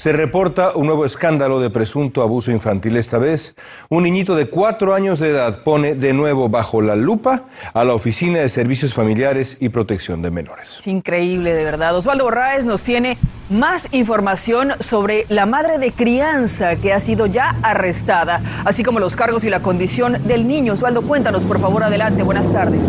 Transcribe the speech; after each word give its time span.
Se 0.00 0.12
reporta 0.12 0.72
un 0.76 0.86
nuevo 0.86 1.04
escándalo 1.04 1.60
de 1.60 1.68
presunto 1.68 2.22
abuso 2.22 2.50
infantil. 2.50 2.96
Esta 2.96 3.18
vez, 3.18 3.54
un 3.90 4.04
niñito 4.04 4.34
de 4.34 4.48
cuatro 4.48 4.94
años 4.94 5.20
de 5.20 5.28
edad 5.28 5.62
pone 5.62 5.94
de 5.94 6.14
nuevo 6.14 6.48
bajo 6.48 6.80
la 6.80 6.96
lupa 6.96 7.42
a 7.74 7.84
la 7.84 7.92
Oficina 7.92 8.38
de 8.38 8.48
Servicios 8.48 8.94
Familiares 8.94 9.58
y 9.60 9.68
Protección 9.68 10.22
de 10.22 10.30
Menores. 10.30 10.78
Es 10.78 10.86
increíble, 10.86 11.52
de 11.52 11.64
verdad. 11.64 11.94
Osvaldo 11.94 12.24
Borraes 12.24 12.64
nos 12.64 12.82
tiene 12.82 13.18
más 13.50 13.92
información 13.92 14.72
sobre 14.80 15.26
la 15.28 15.44
madre 15.44 15.76
de 15.76 15.92
crianza 15.92 16.76
que 16.76 16.94
ha 16.94 17.00
sido 17.00 17.26
ya 17.26 17.56
arrestada, 17.60 18.40
así 18.64 18.82
como 18.82 19.00
los 19.00 19.16
cargos 19.16 19.44
y 19.44 19.50
la 19.50 19.60
condición 19.60 20.16
del 20.26 20.48
niño. 20.48 20.72
Osvaldo, 20.72 21.02
cuéntanos, 21.02 21.44
por 21.44 21.60
favor, 21.60 21.84
adelante. 21.84 22.22
Buenas 22.22 22.50
tardes. 22.50 22.88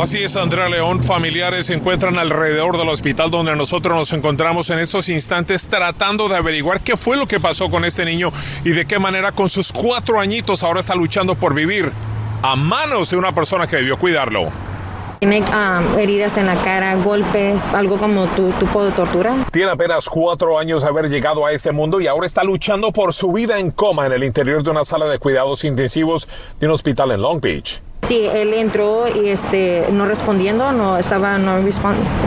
Así 0.00 0.22
es, 0.22 0.36
Andrea 0.36 0.68
León. 0.68 1.02
Familiares 1.02 1.66
se 1.66 1.74
encuentran 1.74 2.18
alrededor 2.18 2.78
del 2.78 2.88
hospital 2.88 3.32
donde 3.32 3.56
nosotros 3.56 3.96
nos 3.96 4.12
encontramos 4.12 4.70
en 4.70 4.78
estos 4.78 5.08
instantes 5.08 5.66
tratando 5.66 6.28
de 6.28 6.36
averiguar 6.36 6.80
qué 6.80 6.96
fue 6.96 7.16
lo 7.16 7.26
que 7.26 7.40
pasó 7.40 7.68
con 7.68 7.84
este 7.84 8.04
niño 8.04 8.30
y 8.64 8.70
de 8.70 8.86
qué 8.86 9.00
manera 9.00 9.32
con 9.32 9.48
sus 9.48 9.72
cuatro 9.72 10.20
añitos 10.20 10.62
ahora 10.62 10.78
está 10.78 10.94
luchando 10.94 11.34
por 11.34 11.52
vivir 11.52 11.90
a 12.42 12.54
manos 12.54 13.10
de 13.10 13.16
una 13.16 13.32
persona 13.32 13.66
que 13.66 13.74
debió 13.74 13.98
cuidarlo. 13.98 14.52
Tiene 15.18 15.40
um, 15.40 15.98
heridas 15.98 16.36
en 16.36 16.46
la 16.46 16.54
cara, 16.62 16.94
golpes, 16.94 17.74
algo 17.74 17.98
como 17.98 18.26
tu 18.28 18.50
tipo 18.52 18.84
de 18.84 18.92
tortura. 18.92 19.34
Tiene 19.50 19.72
apenas 19.72 20.08
cuatro 20.08 20.60
años 20.60 20.84
de 20.84 20.90
haber 20.90 21.08
llegado 21.10 21.44
a 21.44 21.50
este 21.50 21.72
mundo 21.72 22.00
y 22.00 22.06
ahora 22.06 22.24
está 22.24 22.44
luchando 22.44 22.92
por 22.92 23.12
su 23.12 23.32
vida 23.32 23.58
en 23.58 23.72
coma 23.72 24.06
en 24.06 24.12
el 24.12 24.22
interior 24.22 24.62
de 24.62 24.70
una 24.70 24.84
sala 24.84 25.06
de 25.06 25.18
cuidados 25.18 25.64
intensivos 25.64 26.28
de 26.60 26.66
un 26.68 26.72
hospital 26.72 27.10
en 27.10 27.20
Long 27.20 27.40
Beach. 27.40 27.82
Sí, 28.02 28.24
él 28.24 28.54
entró 28.54 29.06
y 29.08 29.28
este 29.28 29.84
no 29.92 30.06
respondiendo, 30.06 30.72
no 30.72 30.96
estaba 30.96 31.38
no 31.38 31.58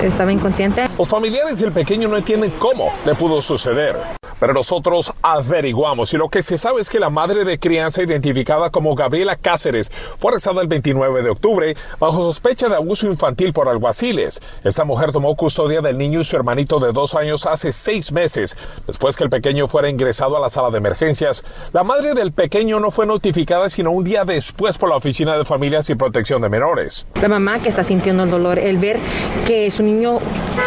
estaba 0.04 0.32
inconsciente. 0.32 0.88
Los 0.98 1.08
familiares 1.08 1.60
del 1.60 1.72
pequeño 1.72 2.08
no 2.08 2.18
entienden 2.18 2.52
cómo 2.60 2.94
le 3.06 3.16
pudo 3.16 3.42
suceder. 3.42 4.21
Pero 4.42 4.54
nosotros 4.54 5.14
averiguamos 5.22 6.12
y 6.16 6.18
lo 6.18 6.28
que 6.28 6.42
se 6.42 6.58
sabe 6.58 6.82
es 6.82 6.90
que 6.90 7.00
la 7.00 7.12
madre 7.12 7.46
de 7.46 7.60
crianza 7.60 8.02
identificada 8.02 8.72
como 8.72 8.96
Gabriela 8.96 9.36
Cáceres 9.36 9.92
fue 10.18 10.32
arrestada 10.32 10.64
el 10.64 10.68
29 10.68 11.22
de 11.22 11.30
octubre 11.30 11.78
bajo 12.00 12.24
sospecha 12.24 12.68
de 12.68 12.76
abuso 12.76 13.06
infantil 13.06 13.54
por 13.54 13.70
alguaciles. 13.70 14.42
Esta 14.64 14.84
mujer 14.84 15.12
tomó 15.12 15.36
custodia 15.36 15.82
del 15.82 16.00
niño 16.00 16.22
y 16.22 16.24
su 16.24 16.36
hermanito 16.36 16.80
de 16.80 16.92
dos 16.92 17.14
años 17.14 17.46
hace 17.46 17.72
seis 17.72 18.12
meses. 18.12 18.58
Después 18.88 19.16
que 19.16 19.26
el 19.26 19.30
pequeño 19.30 19.68
fuera 19.68 19.90
ingresado 19.90 20.36
a 20.36 20.40
la 20.40 20.50
sala 20.50 20.72
de 20.72 20.80
emergencias, 20.80 21.46
la 21.72 21.84
madre 21.84 22.16
del 22.16 22.32
pequeño 22.32 22.80
no 22.80 22.90
fue 22.90 23.06
notificada 23.06 23.70
sino 23.70 23.92
un 23.92 24.04
día 24.04 24.26
después 24.26 24.80
por 24.80 24.90
la 24.90 24.96
Oficina 24.96 25.38
de 25.38 25.46
Familias 25.46 25.88
y 25.92 25.94
Protección 25.94 26.42
de 26.42 26.50
Menores. 26.50 27.06
La 27.22 27.28
mamá 27.28 27.60
que 27.60 27.70
está 27.70 27.84
sintiendo 27.84 28.24
el 28.24 28.32
dolor, 28.32 28.58
el 28.58 28.80
ver 28.80 28.98
que 29.46 29.70
su 29.70 29.84
niño 29.84 30.18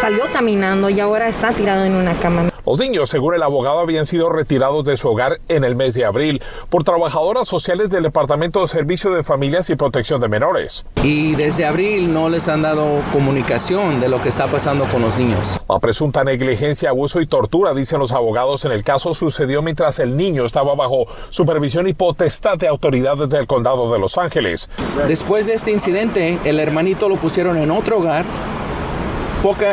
salió 0.01 0.23
caminando 0.33 0.91
y 0.91 1.01
ahora 1.01 1.27
está 1.27 1.51
tirado 1.51 1.83
en 1.85 1.97
una 1.97 2.15
cama. 2.21 2.54
Los 2.67 2.79
niños, 2.79 3.11
según 3.11 3.35
el 3.35 3.43
abogado, 3.43 3.81
habían 3.81 4.07
sido 4.07 4.31
retirados 4.31 4.85
de 4.85 4.97
su 4.97 5.09
hogar 5.09 5.39
en 5.49 5.65
el 5.65 5.77
mes 5.77 5.93
de 5.93 6.07
abril 6.07 6.41
por 6.71 6.83
trabajadoras 6.83 7.47
sociales 7.47 7.91
del 7.91 8.05
Departamento 8.05 8.63
de 8.63 8.69
Servicio 8.69 9.11
de 9.11 9.23
Familias 9.23 9.69
y 9.69 9.77
Protección 9.77 10.19
de 10.23 10.29
Menores. 10.29 10.87
Y 11.03 11.35
desde 11.35 11.67
abril 11.67 12.13
no 12.15 12.31
les 12.31 12.49
han 12.49 12.63
dado 12.63 13.03
comunicación 13.13 14.01
de 14.01 14.09
lo 14.09 14.23
que 14.23 14.31
está 14.31 14.47
pasando 14.47 14.87
con 14.87 15.03
los 15.03 15.19
niños. 15.19 15.61
La 15.69 15.79
presunta 15.79 16.25
negligencia, 16.25 16.89
abuso 16.89 17.21
y 17.21 17.27
tortura, 17.27 17.75
dicen 17.75 17.99
los 17.99 18.13
abogados 18.13 18.65
en 18.65 18.73
el 18.73 18.83
caso, 18.83 19.13
sucedió 19.13 19.61
mientras 19.61 19.99
el 19.99 20.17
niño 20.17 20.47
estaba 20.47 20.75
bajo 20.75 21.07
supervisión 21.29 21.87
y 21.87 21.93
potestad 21.93 22.57
de 22.57 22.69
autoridades 22.69 23.29
del 23.29 23.47
condado 23.47 23.93
de 23.93 23.99
Los 23.99 24.17
Ángeles. 24.17 24.71
Después 25.07 25.47
de 25.47 25.53
este 25.53 25.71
incidente, 25.71 26.39
el 26.45 26.59
hermanito 26.59 27.11
lo 27.11 27.17
pusieron 27.17 27.59
en 27.59 27.71
otro 27.71 27.99
hogar 27.99 28.25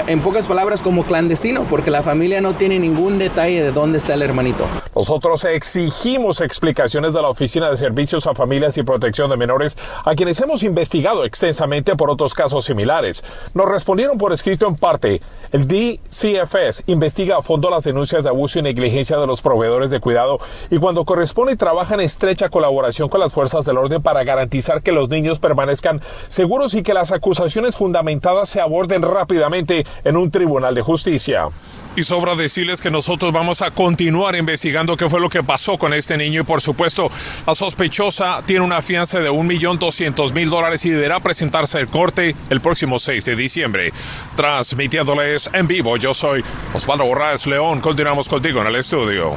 en 0.08 0.20
pocas 0.20 0.48
palabras 0.48 0.82
como 0.82 1.06
clandestino, 1.06 1.64
porque 1.64 1.92
la 1.92 2.04
familia 2.04 2.42
no 2.42 2.56
tiene 2.56 2.78
ningún 2.78 3.18
detalle 3.18 3.64
de 3.64 3.72
dónde 3.72 4.00
está 4.00 4.16
el 4.16 4.22
hermanito. 4.22 4.66
Nosotros 4.94 5.46
exigimos 5.46 6.42
explicaciones 6.42 7.14
de 7.14 7.22
la 7.22 7.30
Oficina 7.30 7.70
de 7.70 7.78
Servicios 7.78 8.28
a 8.28 8.36
Familias 8.36 8.78
y 8.78 8.84
Protección 8.84 9.30
de 9.30 9.38
Menores, 9.38 9.78
a 10.04 10.14
quienes 10.14 10.42
hemos 10.42 10.64
investigado 10.64 11.24
extensamente 11.24 11.96
por 11.96 12.10
otros 12.10 12.34
casos 12.34 12.66
similares. 12.66 13.24
Nos 13.54 13.70
respondieron 13.70 14.18
por 14.18 14.34
escrito 14.34 14.68
en 14.68 14.76
parte. 14.76 15.22
El 15.54 15.66
DCFS 15.70 16.84
investiga 16.88 17.38
a 17.38 17.42
fondo 17.42 17.70
las 17.70 17.86
denuncias 17.86 18.26
de 18.26 18.30
abuso 18.30 18.60
y 18.60 18.64
negligencia 18.64 19.18
de 19.18 19.28
los 19.28 19.42
proveedores 19.42 19.90
de 19.90 20.02
cuidado 20.02 20.40
y 20.70 20.80
cuando 20.80 21.06
corresponde 21.06 21.56
trabaja 21.56 21.94
en 21.94 22.02
estrecha 22.02 22.50
colaboración 22.50 23.08
con 23.08 23.22
las 23.22 23.32
fuerzas 23.32 23.64
del 23.64 23.78
orden 23.78 24.02
para 24.02 24.26
garantizar 24.26 24.82
que 24.82 24.92
los 24.92 25.08
niños 25.08 25.40
permanezcan 25.40 26.02
seguros 26.28 26.74
y 26.74 26.84
que 26.84 26.94
las 26.94 27.14
acusaciones 27.14 27.78
fundamentadas 27.78 28.50
se 28.50 28.60
aborden 28.60 29.02
rápidamente 29.02 29.61
en 30.04 30.18
un 30.18 30.32
tribunal 30.32 30.76
de 30.76 30.82
justicia. 30.82 31.48
Y 31.96 32.04
sobra 32.04 32.36
decirles 32.36 32.82
que 32.82 32.90
nosotros 32.90 33.34
vamos 33.34 33.62
a 33.62 33.72
continuar 33.72 34.36
investigando 34.38 34.96
qué 34.96 35.10
fue 35.10 35.20
lo 35.20 35.30
que 35.30 35.44
pasó 35.44 35.78
con 35.78 35.94
este 35.94 36.16
niño 36.16 36.42
y 36.42 36.44
por 36.46 36.62
supuesto 36.62 37.12
la 37.46 37.54
sospechosa 37.54 38.42
tiene 38.46 38.64
una 38.64 38.82
fianza 38.82 39.20
de 39.20 39.30
un 39.30 39.46
millón 39.46 39.78
doscientos 39.78 40.32
mil 40.32 40.50
dólares 40.50 40.86
y 40.86 40.90
deberá 40.90 41.20
presentarse 41.20 41.80
al 41.80 41.88
corte 41.88 42.34
el 42.50 42.62
próximo 42.62 42.98
6 42.98 43.26
de 43.26 43.36
diciembre. 43.36 43.94
Transmitiéndoles 44.38 45.50
en 45.52 45.68
vivo, 45.68 45.98
yo 45.98 46.14
soy 46.14 46.44
Osvaldo 46.74 47.06
Borraes 47.06 47.46
León. 47.46 47.82
Continuamos 47.82 48.30
contigo 48.30 48.62
en 48.62 48.68
el 48.68 48.76
estudio. 48.78 49.36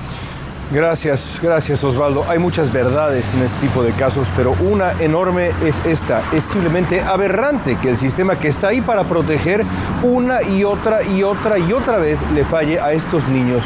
Gracias, 0.75 1.39
gracias 1.41 1.85
Osvaldo. 1.85 2.29
Hay 2.29 2.41
muchas 2.41 2.73
verdades 2.73 3.25
en 3.33 3.45
este 3.45 3.69
tipo 3.69 3.85
de 3.85 3.93
casos, 3.93 4.27
pero 4.37 4.57
una 4.61 4.91
enorme 5.01 5.53
es 5.65 5.77
esta. 5.87 6.21
Es 6.33 6.43
simplemente 6.43 7.01
aberrante 7.01 7.77
que 7.77 7.91
el 7.91 7.97
sistema 7.97 8.37
que 8.37 8.49
está 8.49 8.69
ahí 8.69 8.81
para 8.81 9.05
proteger 9.05 9.65
una 10.03 10.43
y 10.43 10.65
otra 10.65 11.05
y 11.05 11.23
otra 11.23 11.61
y 11.61 11.73
otra 11.73 11.99
vez 11.99 12.19
le 12.33 12.45
falle 12.45 12.81
a 12.81 12.93
estos 12.93 13.29
niños 13.29 13.63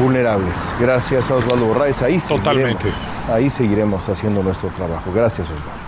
vulnerables. 0.00 0.54
Gracias 0.80 1.30
a 1.30 1.34
Osvaldo 1.34 1.66
Borraes. 1.66 2.00
Ahí 2.00 2.18
Totalmente. 2.18 2.90
Ahí 3.30 3.50
seguiremos 3.50 4.08
haciendo 4.08 4.42
nuestro 4.42 4.70
trabajo. 4.70 5.12
Gracias 5.14 5.46
Osvaldo. 5.46 5.84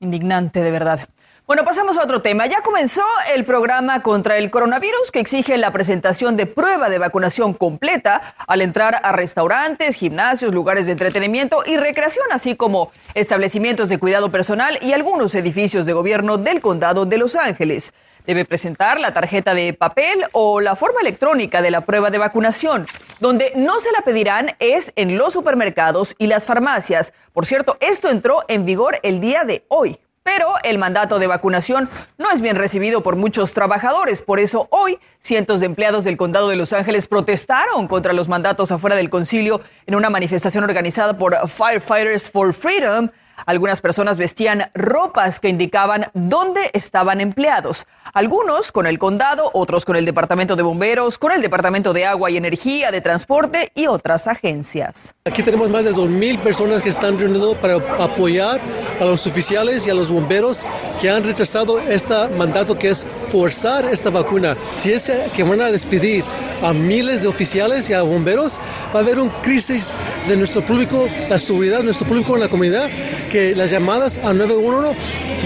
Indignante, 0.00 0.60
de 0.60 0.70
verdad. 0.72 1.08
Bueno, 1.44 1.64
pasamos 1.64 1.98
a 1.98 2.04
otro 2.04 2.22
tema. 2.22 2.46
Ya 2.46 2.62
comenzó 2.62 3.02
el 3.34 3.44
programa 3.44 4.00
contra 4.00 4.38
el 4.38 4.48
coronavirus 4.48 5.10
que 5.10 5.18
exige 5.18 5.58
la 5.58 5.72
presentación 5.72 6.36
de 6.36 6.46
prueba 6.46 6.88
de 6.88 6.98
vacunación 6.98 7.52
completa 7.52 8.34
al 8.46 8.62
entrar 8.62 9.00
a 9.02 9.10
restaurantes, 9.10 9.96
gimnasios, 9.96 10.54
lugares 10.54 10.86
de 10.86 10.92
entretenimiento 10.92 11.64
y 11.66 11.76
recreación, 11.76 12.26
así 12.30 12.54
como 12.54 12.92
establecimientos 13.14 13.88
de 13.88 13.98
cuidado 13.98 14.30
personal 14.30 14.78
y 14.82 14.92
algunos 14.92 15.34
edificios 15.34 15.84
de 15.84 15.92
gobierno 15.92 16.38
del 16.38 16.60
condado 16.60 17.06
de 17.06 17.18
Los 17.18 17.34
Ángeles. 17.34 17.92
Debe 18.24 18.44
presentar 18.44 19.00
la 19.00 19.12
tarjeta 19.12 19.52
de 19.52 19.72
papel 19.72 20.24
o 20.30 20.60
la 20.60 20.76
forma 20.76 21.00
electrónica 21.00 21.60
de 21.60 21.72
la 21.72 21.80
prueba 21.80 22.10
de 22.10 22.18
vacunación. 22.18 22.86
Donde 23.18 23.52
no 23.56 23.80
se 23.80 23.90
la 23.90 24.02
pedirán 24.02 24.54
es 24.60 24.92
en 24.94 25.18
los 25.18 25.32
supermercados 25.32 26.14
y 26.18 26.28
las 26.28 26.46
farmacias. 26.46 27.12
Por 27.32 27.46
cierto, 27.46 27.78
esto 27.80 28.10
entró 28.10 28.44
en 28.46 28.64
vigor 28.64 29.00
el 29.02 29.20
día 29.20 29.42
de 29.42 29.64
hoy. 29.66 29.98
Pero 30.22 30.54
el 30.62 30.78
mandato 30.78 31.18
de 31.18 31.26
vacunación 31.26 31.90
no 32.16 32.30
es 32.30 32.40
bien 32.40 32.56
recibido 32.56 33.02
por 33.02 33.16
muchos 33.16 33.52
trabajadores. 33.52 34.22
Por 34.22 34.38
eso 34.38 34.68
hoy 34.70 34.98
cientos 35.18 35.60
de 35.60 35.66
empleados 35.66 36.04
del 36.04 36.16
condado 36.16 36.48
de 36.48 36.56
Los 36.56 36.72
Ángeles 36.72 37.08
protestaron 37.08 37.88
contra 37.88 38.12
los 38.12 38.28
mandatos 38.28 38.70
afuera 38.70 38.94
del 38.96 39.10
concilio 39.10 39.60
en 39.86 39.96
una 39.96 40.10
manifestación 40.10 40.62
organizada 40.62 41.18
por 41.18 41.36
Firefighters 41.48 42.30
for 42.30 42.52
Freedom 42.52 43.10
algunas 43.46 43.80
personas 43.80 44.18
vestían 44.18 44.70
ropas 44.74 45.40
que 45.40 45.48
indicaban 45.48 46.06
dónde 46.14 46.70
estaban 46.72 47.20
empleados. 47.20 47.86
Algunos 48.12 48.72
con 48.72 48.86
el 48.86 48.98
condado, 48.98 49.50
otros 49.54 49.84
con 49.84 49.96
el 49.96 50.04
Departamento 50.04 50.56
de 50.56 50.62
Bomberos, 50.62 51.18
con 51.18 51.32
el 51.32 51.40
Departamento 51.40 51.92
de 51.92 52.04
Agua 52.04 52.30
y 52.30 52.36
Energía, 52.36 52.90
de 52.90 53.00
Transporte 53.00 53.72
y 53.74 53.86
otras 53.86 54.26
agencias. 54.28 55.14
Aquí 55.24 55.42
tenemos 55.42 55.70
más 55.70 55.84
de 55.84 55.92
2.000 55.92 56.40
personas 56.40 56.82
que 56.82 56.90
están 56.90 57.18
reuniendo 57.18 57.54
para 57.54 57.76
apoyar 58.02 58.60
a 59.00 59.04
los 59.04 59.26
oficiales 59.26 59.86
y 59.86 59.90
a 59.90 59.94
los 59.94 60.10
bomberos 60.10 60.64
que 61.00 61.10
han 61.10 61.24
rechazado 61.24 61.80
este 61.80 62.28
mandato 62.36 62.78
que 62.78 62.90
es 62.90 63.06
forzar 63.28 63.86
esta 63.86 64.10
vacuna. 64.10 64.56
Si 64.76 64.92
es 64.92 65.10
que 65.34 65.42
van 65.42 65.60
a 65.60 65.70
despedir 65.70 66.24
a 66.62 66.72
miles 66.72 67.22
de 67.22 67.28
oficiales 67.28 67.88
y 67.88 67.92
a 67.92 68.02
bomberos, 68.02 68.58
va 68.94 69.00
a 69.00 69.02
haber 69.02 69.18
una 69.18 69.40
crisis 69.42 69.92
de 70.28 70.36
nuestro 70.36 70.64
público, 70.64 71.08
la 71.28 71.38
seguridad 71.38 71.78
de 71.78 71.84
nuestro 71.84 72.06
público 72.06 72.34
en 72.34 72.40
la 72.40 72.48
comunidad 72.48 72.88
que 73.32 73.56
las 73.56 73.70
llamadas 73.70 74.18
a 74.18 74.34
911 74.34 74.94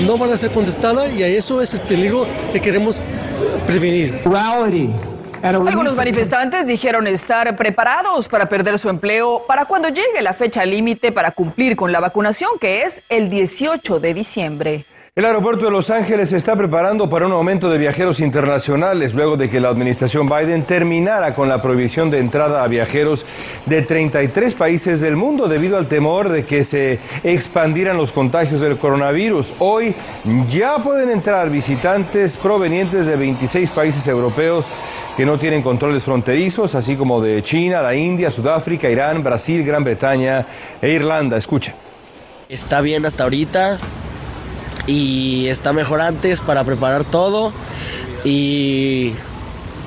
no 0.04 0.18
van 0.18 0.32
a 0.32 0.36
ser 0.36 0.50
contestadas 0.50 1.14
y 1.14 1.22
a 1.22 1.28
eso 1.28 1.62
es 1.62 1.72
el 1.72 1.80
peligro 1.82 2.26
que 2.52 2.60
queremos 2.60 3.00
prevenir. 3.64 4.20
Algunos 5.40 5.96
manifestantes 5.96 6.66
dijeron 6.66 7.06
estar 7.06 7.54
preparados 7.54 8.26
para 8.26 8.48
perder 8.48 8.80
su 8.80 8.90
empleo 8.90 9.44
para 9.46 9.66
cuando 9.66 9.88
llegue 9.88 10.20
la 10.20 10.34
fecha 10.34 10.66
límite 10.66 11.12
para 11.12 11.30
cumplir 11.30 11.76
con 11.76 11.92
la 11.92 12.00
vacunación, 12.00 12.50
que 12.60 12.82
es 12.82 13.02
el 13.08 13.30
18 13.30 14.00
de 14.00 14.14
diciembre. 14.14 14.86
El 15.18 15.24
aeropuerto 15.24 15.64
de 15.64 15.70
Los 15.70 15.88
Ángeles 15.88 16.28
se 16.28 16.36
está 16.36 16.54
preparando 16.56 17.08
para 17.08 17.24
un 17.24 17.32
aumento 17.32 17.70
de 17.70 17.78
viajeros 17.78 18.20
internacionales 18.20 19.14
luego 19.14 19.38
de 19.38 19.48
que 19.48 19.60
la 19.60 19.70
administración 19.70 20.28
Biden 20.28 20.64
terminara 20.64 21.34
con 21.34 21.48
la 21.48 21.62
prohibición 21.62 22.10
de 22.10 22.18
entrada 22.18 22.62
a 22.62 22.68
viajeros 22.68 23.24
de 23.64 23.80
33 23.80 24.52
países 24.52 25.00
del 25.00 25.16
mundo 25.16 25.48
debido 25.48 25.78
al 25.78 25.86
temor 25.86 26.28
de 26.28 26.44
que 26.44 26.64
se 26.64 26.98
expandieran 27.24 27.96
los 27.96 28.12
contagios 28.12 28.60
del 28.60 28.76
coronavirus. 28.76 29.54
Hoy 29.58 29.94
ya 30.50 30.82
pueden 30.82 31.08
entrar 31.08 31.48
visitantes 31.48 32.36
provenientes 32.36 33.06
de 33.06 33.16
26 33.16 33.70
países 33.70 34.06
europeos 34.06 34.66
que 35.16 35.24
no 35.24 35.38
tienen 35.38 35.62
controles 35.62 36.02
fronterizos, 36.02 36.74
así 36.74 36.94
como 36.94 37.22
de 37.22 37.42
China, 37.42 37.80
la 37.80 37.94
India, 37.94 38.30
Sudáfrica, 38.30 38.90
Irán, 38.90 39.22
Brasil, 39.22 39.64
Gran 39.64 39.82
Bretaña 39.82 40.46
e 40.82 40.90
Irlanda. 40.90 41.38
Escucha. 41.38 41.72
Está 42.50 42.82
bien 42.82 43.06
hasta 43.06 43.22
ahorita 43.24 43.78
y 44.86 45.48
está 45.48 45.72
mejor 45.72 46.00
antes 46.00 46.40
para 46.40 46.64
preparar 46.64 47.04
todo 47.04 47.52
y 48.24 49.12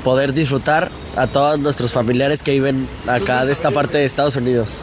poder 0.03 0.33
disfrutar 0.33 0.89
a 1.15 1.27
todos 1.27 1.59
nuestros 1.59 1.91
familiares 1.91 2.43
que 2.43 2.51
viven 2.51 2.87
acá 3.07 3.45
de 3.45 3.51
esta 3.51 3.71
parte 3.71 3.97
de 3.97 4.05
Estados 4.05 4.35
Unidos. 4.35 4.75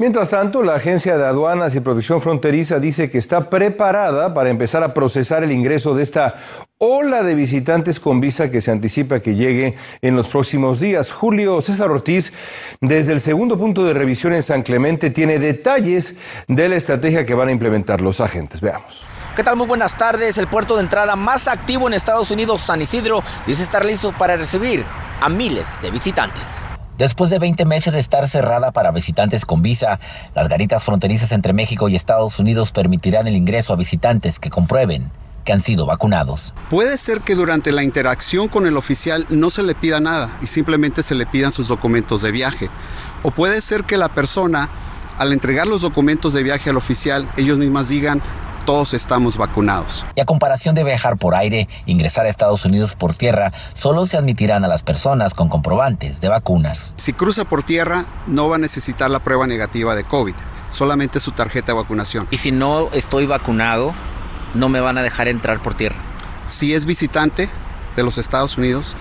Mientras 0.00 0.30
tanto, 0.30 0.62
la 0.62 0.76
Agencia 0.76 1.18
de 1.18 1.26
Aduanas 1.26 1.76
y 1.76 1.80
Protección 1.80 2.22
Fronteriza 2.22 2.78
dice 2.78 3.10
que 3.10 3.18
está 3.18 3.50
preparada 3.50 4.32
para 4.32 4.48
empezar 4.48 4.82
a 4.82 4.94
procesar 4.94 5.44
el 5.44 5.52
ingreso 5.52 5.92
de 5.94 6.02
esta 6.02 6.36
ola 6.78 7.22
de 7.22 7.34
visitantes 7.34 8.00
con 8.00 8.18
visa 8.18 8.50
que 8.50 8.62
se 8.62 8.70
anticipa 8.70 9.20
que 9.20 9.34
llegue 9.34 9.76
en 10.00 10.16
los 10.16 10.28
próximos 10.28 10.80
días. 10.80 11.12
Julio 11.12 11.60
César 11.60 11.90
Ortiz, 11.90 12.32
desde 12.80 13.12
el 13.12 13.20
segundo 13.20 13.58
punto 13.58 13.84
de 13.84 13.92
revisión 13.92 14.32
en 14.32 14.42
San 14.42 14.62
Clemente, 14.62 15.10
tiene 15.10 15.38
detalles 15.38 16.14
de 16.48 16.70
la 16.70 16.76
estrategia 16.76 17.26
que 17.26 17.34
van 17.34 17.48
a 17.48 17.52
implementar 17.52 18.00
los 18.00 18.22
agentes. 18.22 18.62
Veamos. 18.62 19.04
¿Qué 19.36 19.44
tal? 19.44 19.56
Muy 19.56 19.66
buenas 19.66 19.98
tardes. 19.98 20.38
El 20.38 20.48
puerto 20.48 20.76
de 20.76 20.80
entrada 20.80 21.14
más 21.14 21.46
activo 21.46 21.88
en 21.88 21.92
Estados 21.92 22.30
Unidos, 22.30 22.62
San 22.62 22.80
Isidro, 22.80 23.22
dice 23.46 23.62
estar 23.62 23.84
listo 23.84 24.14
para 24.16 24.38
recibir 24.38 24.82
a 25.20 25.28
miles 25.28 25.78
de 25.82 25.90
visitantes. 25.90 26.64
Después 27.00 27.30
de 27.30 27.38
20 27.38 27.64
meses 27.64 27.94
de 27.94 27.98
estar 27.98 28.28
cerrada 28.28 28.72
para 28.72 28.90
visitantes 28.90 29.46
con 29.46 29.62
visa, 29.62 29.98
las 30.34 30.50
garitas 30.50 30.84
fronterizas 30.84 31.32
entre 31.32 31.54
México 31.54 31.88
y 31.88 31.96
Estados 31.96 32.38
Unidos 32.38 32.72
permitirán 32.72 33.26
el 33.26 33.36
ingreso 33.36 33.72
a 33.72 33.76
visitantes 33.76 34.38
que 34.38 34.50
comprueben 34.50 35.10
que 35.46 35.54
han 35.54 35.62
sido 35.62 35.86
vacunados. 35.86 36.52
Puede 36.68 36.98
ser 36.98 37.22
que 37.22 37.34
durante 37.34 37.72
la 37.72 37.84
interacción 37.84 38.48
con 38.48 38.66
el 38.66 38.76
oficial 38.76 39.26
no 39.30 39.48
se 39.48 39.62
le 39.62 39.74
pida 39.74 39.98
nada 39.98 40.28
y 40.42 40.46
simplemente 40.46 41.02
se 41.02 41.14
le 41.14 41.24
pidan 41.24 41.52
sus 41.52 41.68
documentos 41.68 42.20
de 42.20 42.32
viaje. 42.32 42.68
O 43.22 43.30
puede 43.30 43.62
ser 43.62 43.84
que 43.84 43.96
la 43.96 44.10
persona, 44.10 44.68
al 45.16 45.32
entregar 45.32 45.66
los 45.66 45.80
documentos 45.80 46.34
de 46.34 46.42
viaje 46.42 46.68
al 46.68 46.76
oficial, 46.76 47.26
ellos 47.38 47.56
mismas 47.56 47.88
digan, 47.88 48.20
todos 48.60 48.94
estamos 48.94 49.36
vacunados. 49.36 50.06
Y 50.14 50.20
a 50.20 50.24
comparación 50.24 50.74
de 50.74 50.84
viajar 50.84 51.16
por 51.16 51.34
aire, 51.34 51.68
ingresar 51.86 52.26
a 52.26 52.28
Estados 52.28 52.64
Unidos 52.64 52.94
por 52.94 53.14
tierra, 53.14 53.52
solo 53.74 54.06
se 54.06 54.16
admitirán 54.16 54.64
a 54.64 54.68
las 54.68 54.82
personas 54.82 55.34
con 55.34 55.48
comprobantes 55.48 56.20
de 56.20 56.28
vacunas. 56.28 56.92
Si 56.96 57.12
cruza 57.12 57.44
por 57.44 57.62
tierra, 57.62 58.06
no 58.26 58.48
va 58.48 58.56
a 58.56 58.58
necesitar 58.58 59.10
la 59.10 59.20
prueba 59.20 59.46
negativa 59.46 59.94
de 59.94 60.04
COVID, 60.04 60.34
solamente 60.68 61.20
su 61.20 61.32
tarjeta 61.32 61.72
de 61.72 61.78
vacunación. 61.78 62.28
Y 62.30 62.38
si 62.38 62.52
no 62.52 62.90
estoy 62.92 63.26
vacunado, 63.26 63.94
no 64.54 64.68
me 64.68 64.80
van 64.80 64.98
a 64.98 65.02
dejar 65.02 65.28
entrar 65.28 65.62
por 65.62 65.74
tierra. 65.74 65.96
Si 66.46 66.74
es 66.74 66.84
visitante 66.84 67.48
de 67.96 68.02
los 68.02 68.18
Estados 68.18 68.58
Unidos, 68.58 68.96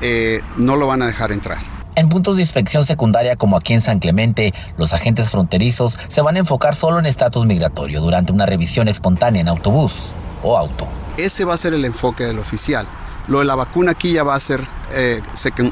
eh, 0.00 0.42
no 0.56 0.76
lo 0.76 0.86
van 0.86 1.02
a 1.02 1.06
dejar 1.06 1.32
entrar. 1.32 1.71
En 1.94 2.08
puntos 2.08 2.36
de 2.36 2.42
inspección 2.42 2.86
secundaria 2.86 3.36
como 3.36 3.58
aquí 3.58 3.74
en 3.74 3.82
San 3.82 3.98
Clemente, 3.98 4.54
los 4.78 4.94
agentes 4.94 5.28
fronterizos 5.28 5.98
se 6.08 6.22
van 6.22 6.36
a 6.36 6.38
enfocar 6.38 6.74
solo 6.74 6.98
en 6.98 7.04
estatus 7.04 7.44
migratorio 7.44 8.00
durante 8.00 8.32
una 8.32 8.46
revisión 8.46 8.88
espontánea 8.88 9.42
en 9.42 9.48
autobús 9.48 10.12
o 10.42 10.56
auto. 10.56 10.86
Ese 11.18 11.44
va 11.44 11.52
a 11.52 11.58
ser 11.58 11.74
el 11.74 11.84
enfoque 11.84 12.24
del 12.24 12.38
oficial. 12.38 12.86
Lo 13.28 13.40
de 13.40 13.44
la 13.44 13.54
vacuna 13.54 13.92
aquí 13.92 14.14
ya 14.14 14.24
va 14.24 14.34
a 14.34 14.40
ser 14.40 14.62
eh, 14.94 15.20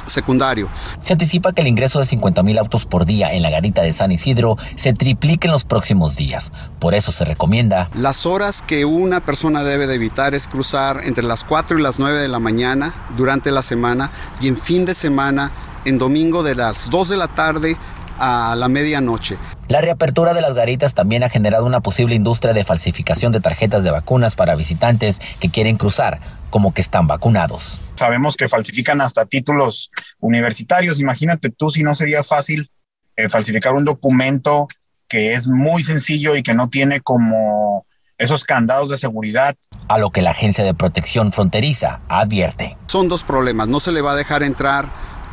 secundario. 0.06 0.69
Se 1.00 1.14
anticipa 1.14 1.52
que 1.52 1.62
el 1.62 1.69
ingreso 1.69 1.99
de 1.99 2.05
50 2.05 2.43
mil 2.43 2.58
autos 2.58 2.84
por 2.84 3.06
día 3.06 3.32
en 3.32 3.43
la 3.43 3.50
garita 3.50 3.81
de 3.82 3.93
San 3.94 4.12
Isidro 4.12 4.56
se 4.76 4.93
triplique 4.93 5.49
en 5.49 5.52
los 5.52 5.64
próximos 5.64 6.17
días. 6.17 6.52
Por 6.78 6.94
eso 6.94 7.12
se 7.12 7.25
recomienda. 7.25 7.88
Las 7.94 8.26
horas 8.26 8.62
que 8.62 8.84
una 8.84 9.20
persona 9.20 9.64
debe 9.64 9.87
de 9.87 9.94
evitar 9.94 10.34
es 10.34 10.49
cruzar 10.49 11.00
entre 11.05 11.25
las 11.25 11.44
4 11.44 11.78
y 11.78 11.82
las 11.82 11.99
9 11.99 12.20
de 12.20 12.28
la 12.28 12.38
mañana 12.38 12.94
durante 13.17 13.50
la 13.50 13.62
semana 13.62 14.12
y 14.40 14.49
en 14.49 14.58
fin 14.58 14.84
de 14.84 14.94
semana 14.94 15.50
en 15.85 15.99
domingo 15.99 16.43
de 16.43 16.55
las 16.55 16.91
2 16.91 17.09
de 17.09 17.17
la 17.17 17.29
tarde 17.29 17.77
a 18.19 18.55
la 18.56 18.69
medianoche. 18.69 19.38
La 19.69 19.81
reapertura 19.81 20.35
de 20.35 20.41
las 20.41 20.55
garitas 20.55 20.94
también 20.94 21.23
ha 21.23 21.29
generado 21.29 21.65
una 21.65 21.81
posible 21.81 22.15
industria 22.15 22.53
de 22.53 22.65
falsificación 22.65 23.32
de 23.32 23.41
tarjetas 23.41 23.82
de 23.82 23.91
vacunas 23.91 24.35
para 24.35 24.55
visitantes 24.55 25.21
que 25.41 25.49
quieren 25.49 25.77
cruzar 25.77 26.21
como 26.50 26.75
que 26.75 26.81
están 26.81 27.06
vacunados. 27.06 27.81
Sabemos 27.94 28.37
que 28.37 28.49
falsifican 28.49 29.00
hasta 29.00 29.25
títulos 29.25 29.91
universitarios. 30.19 31.00
Imagínate 31.00 31.50
tú 31.50 31.71
si 31.71 31.82
no 31.82 31.94
sería 31.94 32.23
fácil 32.23 32.71
eh, 33.17 33.29
falsificar 33.29 33.73
un 33.73 33.85
documento 33.85 34.69
que 35.09 35.35
es 35.35 35.47
muy 35.49 35.82
sencillo 35.82 36.37
y 36.37 36.43
que 36.43 36.55
no 36.55 36.69
tiene 36.69 37.00
como 37.00 37.87
esos 38.19 38.44
candados 38.44 38.91
de 38.91 38.99
seguridad. 38.99 39.56
A 39.88 39.99
lo 39.99 40.11
que 40.11 40.21
la 40.23 40.31
Agencia 40.31 40.62
de 40.62 40.75
Protección 40.75 41.32
Fronteriza 41.32 42.00
advierte. 42.09 42.77
Son 42.87 43.09
dos 43.09 43.25
problemas. 43.25 43.69
No 43.69 43.81
se 43.81 43.93
le 43.93 44.03
va 44.03 44.12
a 44.12 44.17
dejar 44.17 44.43
entrar 44.43 44.91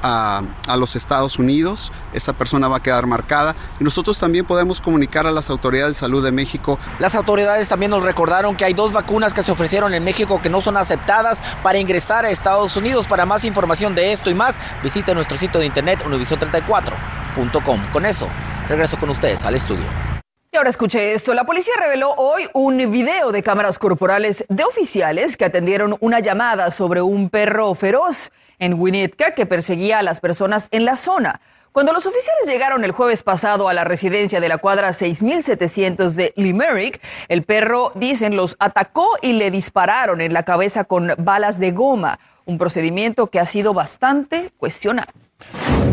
a, 0.07 0.77
los 0.77 0.95
Estados 0.95 1.39
Unidos, 1.39 1.91
esa 2.13 2.33
persona 2.33 2.67
va 2.67 2.77
a 2.77 2.83
quedar 2.83 3.07
marcada 3.07 3.55
y 3.79 3.83
nosotros 3.83 4.19
también 4.19 4.45
podemos 4.45 4.79
comunicar 4.81 5.27
a 5.27 5.31
las 5.31 5.49
autoridades 5.49 5.95
de 5.95 5.99
salud 5.99 6.23
de 6.23 6.31
México. 6.31 6.79
Las 6.99 7.15
autoridades 7.15 7.67
también 7.67 7.91
nos 7.91 8.03
recordaron 8.03 8.55
que 8.55 8.65
hay 8.65 8.73
dos 8.73 8.91
vacunas 8.91 9.33
que 9.33 9.43
se 9.43 9.51
ofrecieron 9.51 9.93
en 9.93 10.03
México 10.03 10.41
que 10.41 10.49
no 10.49 10.61
son 10.61 10.77
aceptadas 10.77 11.39
para 11.63 11.79
ingresar 11.79 12.25
a 12.25 12.29
Estados 12.29 12.75
Unidos. 12.77 13.07
Para 13.07 13.25
más 13.25 13.43
información 13.43 13.95
de 13.95 14.11
esto 14.11 14.29
y 14.29 14.33
más, 14.33 14.57
visite 14.83 15.13
nuestro 15.13 15.37
sitio 15.37 15.59
de 15.59 15.65
internet 15.65 16.03
univision34.com. 16.05 17.91
Con 17.91 18.05
eso, 18.05 18.27
regreso 18.67 18.97
con 18.97 19.09
ustedes 19.09 19.45
al 19.45 19.55
estudio. 19.55 20.16
Ahora 20.57 20.71
escuche 20.71 21.13
esto. 21.13 21.35
La 21.35 21.43
policía 21.43 21.75
reveló 21.79 22.15
hoy 22.17 22.41
un 22.53 22.89
video 22.89 23.31
de 23.31 23.43
cámaras 23.43 23.77
corporales 23.77 24.43
de 24.49 24.63
oficiales 24.63 25.37
que 25.37 25.45
atendieron 25.45 25.95
una 25.99 26.19
llamada 26.19 26.71
sobre 26.71 26.99
un 26.99 27.29
perro 27.29 27.75
feroz 27.75 28.31
en 28.57 28.73
Winnetka 28.73 29.35
que 29.35 29.45
perseguía 29.45 29.99
a 29.99 30.03
las 30.03 30.19
personas 30.19 30.67
en 30.71 30.83
la 30.83 30.95
zona. 30.95 31.41
Cuando 31.71 31.93
los 31.93 32.07
oficiales 32.07 32.47
llegaron 32.47 32.83
el 32.83 32.91
jueves 32.91 33.21
pasado 33.21 33.69
a 33.69 33.73
la 33.75 33.83
residencia 33.83 34.39
de 34.39 34.49
la 34.49 34.57
cuadra 34.57 34.93
6700 34.93 36.15
de 36.15 36.33
Limerick, 36.35 37.03
el 37.27 37.43
perro, 37.43 37.91
dicen, 37.93 38.35
los 38.35 38.55
atacó 38.57 39.09
y 39.21 39.33
le 39.33 39.51
dispararon 39.51 40.21
en 40.21 40.33
la 40.33 40.41
cabeza 40.41 40.85
con 40.85 41.13
balas 41.19 41.59
de 41.59 41.69
goma, 41.69 42.19
un 42.45 42.57
procedimiento 42.57 43.27
que 43.27 43.39
ha 43.39 43.45
sido 43.45 43.75
bastante 43.75 44.51
cuestionado. 44.57 45.26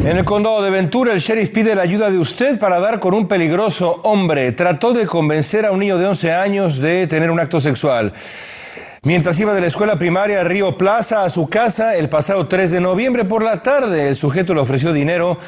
En 0.04 0.18
el 0.18 0.24
condado 0.26 0.62
de 0.62 0.70
Ventura, 0.70 1.12
el 1.12 1.20
sheriff 1.20 1.48
pide 1.48 1.74
la 1.74 1.82
ayuda 1.82 2.10
de 2.10 2.18
usted 2.18 2.58
para 2.58 2.78
dar 2.78 3.00
con 3.00 3.14
un 3.14 3.26
peligroso 3.26 4.00
hombre. 4.04 4.52
Trató 4.52 4.92
de 4.92 5.06
convencer 5.06 5.64
a 5.64 5.72
un 5.72 5.78
niño 5.78 5.96
de 5.96 6.06
11 6.06 6.32
años 6.32 6.78
de 6.78 7.06
tener 7.06 7.30
un 7.30 7.40
acto 7.40 7.58
sexual. 7.60 8.12
Mientras 9.02 9.40
iba 9.40 9.54
de 9.54 9.62
la 9.62 9.66
escuela 9.66 9.98
primaria 9.98 10.44
Río 10.44 10.76
Plaza 10.76 11.24
a 11.24 11.30
su 11.30 11.48
casa 11.48 11.94
el 11.94 12.08
pasado 12.08 12.48
3 12.48 12.70
de 12.70 12.80
noviembre 12.80 13.24
por 13.24 13.42
la 13.42 13.62
tarde, 13.62 14.08
el 14.08 14.16
sujeto 14.16 14.52
le 14.54 14.60
ofreció 14.60 14.92
dinero. 14.92 15.38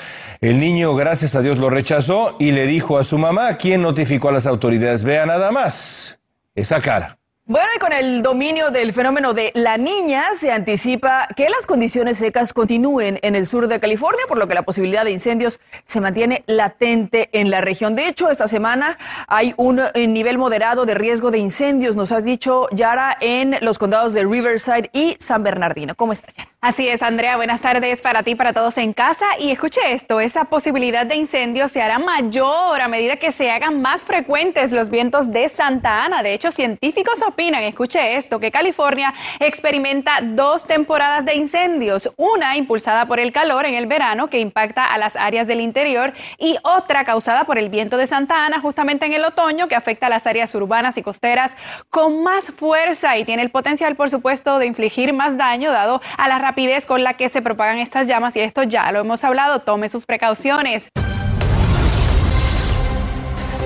El 0.41 0.59
niño, 0.59 0.95
gracias 0.95 1.35
a 1.35 1.43
Dios, 1.43 1.59
lo 1.59 1.69
rechazó 1.69 2.37
y 2.39 2.51
le 2.51 2.67
dijo 2.67 2.99
a 2.99 3.05
su 3.05 3.19
mamá, 3.19 3.57
quien 3.57 3.83
notificó 3.83 4.31
a 4.31 4.33
las 4.33 4.47
autoridades. 4.47 5.03
Vea 5.03 5.27
nada 5.27 5.51
más 5.51 6.19
esa 6.55 6.81
cara. 6.81 7.19
Bueno, 7.49 7.69
y 7.77 7.79
con 7.79 7.93
el 7.93 8.23
dominio 8.23 8.73
del 8.73 8.93
fenómeno 8.93 9.33
de 9.33 9.53
la 9.55 9.77
niña, 9.77 10.35
se 10.35 10.51
anticipa 10.51 11.29
que 11.37 11.49
las 11.49 11.65
condiciones 11.65 12.19
secas 12.19 12.53
continúen 12.53 13.21
en 13.23 13.37
el 13.37 13.47
sur 13.47 13.69
de 13.69 13.79
California, 13.79 14.25
por 14.27 14.37
lo 14.37 14.49
que 14.49 14.55
la 14.55 14.63
posibilidad 14.63 15.05
de 15.05 15.13
incendios 15.13 15.61
se 15.85 16.01
mantiene 16.01 16.43
latente 16.49 17.29
en 17.31 17.53
la 17.53 17.61
región. 17.61 17.95
De 17.95 18.09
hecho, 18.09 18.31
esta 18.31 18.49
semana 18.49 18.99
hay 19.29 19.55
un 19.59 19.79
eh, 19.79 20.09
nivel 20.09 20.39
moderado 20.39 20.87
de 20.87 20.95
riesgo 20.95 21.31
de 21.31 21.39
incendios, 21.39 21.95
nos 21.95 22.11
has 22.11 22.25
dicho, 22.25 22.67
Yara, 22.73 23.17
en 23.21 23.59
los 23.61 23.79
condados 23.79 24.13
de 24.13 24.25
Riverside 24.25 24.91
y 24.93 25.17
San 25.21 25.45
Bernardino. 25.45 25.95
¿Cómo 25.95 26.15
estás, 26.15 26.35
Yara? 26.35 26.51
Así 26.63 26.89
es, 26.89 27.01
Andrea. 27.03 27.37
Buenas 27.37 27.61
tardes 27.61 28.03
para 28.03 28.25
ti, 28.25 28.35
para 28.35 28.53
todos 28.53 28.77
en 28.79 28.93
casa. 28.93 29.25
Y 29.39 29.53
escuche 29.53 29.79
esto, 29.93 30.21
esa 30.21 30.47
posibilidad 30.47 31.07
de 31.07 31.15
incendios 31.15 31.71
se 31.71 31.81
hará 31.81 32.01
mayor 32.01 32.81
a 32.81 32.89
medida 32.89 33.17
que 33.17 33.31
se 33.31 33.53
hagan 33.53 33.83
más 33.83 34.01
frecuentes 34.01 34.73
los 34.73 34.91
vientos 34.91 35.31
de 35.31 35.49
Santa 35.49 36.05
Ana. 36.05 36.25
De 36.25 36.33
hecho, 36.33 36.51
científicos 36.51 37.23
opinan, 37.23 37.63
escuche 37.63 38.17
esto, 38.17 38.41
que 38.41 38.51
California 38.51 39.15
experimenta 39.39 40.19
dos 40.23 40.67
temporadas 40.67 41.25
de 41.25 41.37
incendios, 41.37 42.11
una 42.17 42.57
impulsada 42.57 43.07
por 43.07 43.21
el 43.21 43.31
calor 43.33 43.65
en 43.67 43.75
el 43.75 43.87
verano 43.87 44.29
que 44.29 44.41
impacta 44.41 44.93
a 44.93 44.99
las 44.99 45.15
áreas 45.15 45.47
del 45.47 45.61
interior 45.61 46.15
y 46.37 46.57
otra 46.65 47.05
causada 47.05 47.45
por 47.45 47.59
el 47.59 47.69
viento 47.69 47.97
de 47.97 48.09
Santa 48.09 48.45
Ana 48.45 48.59
justamente 48.61 49.07
en 49.07 49.13
el 49.13 49.25
otoño 49.25 49.69
que 49.69 49.77
afecta 49.77 50.09
a 50.09 50.11
las 50.11 50.27
áreas 50.27 50.53
urbanas 50.55 50.99
y 50.99 51.03
costeras 51.03 51.57
con 51.91 52.25
más 52.25 52.47
fuerza 52.47 53.17
y 53.19 53.25
tiene 53.25 53.43
el 53.43 53.51
potencial, 53.51 53.95
por 53.95 54.11
supuesto, 54.11 54.59
de 54.59 54.67
infligir 54.67 55.13
más 55.13 55.37
daño 55.37 55.71
dado 55.71 56.03
a 56.19 56.27
la 56.27 56.41
rapidez 56.41 56.56
rapidez 56.57 56.87
con 56.87 57.05
la 57.05 57.13
que 57.19 57.29
se 57.29 57.43
propagan 57.43 57.79
estas 57.81 58.07
llamas 58.07 58.35
y 58.35 58.41
esto 58.41 58.63
ya 58.63 58.91
lo 58.91 59.01
hemos 59.01 59.23
hablado, 59.25 59.59
tome 59.59 59.91
sus 59.91 60.07
precauciones. 60.07 60.89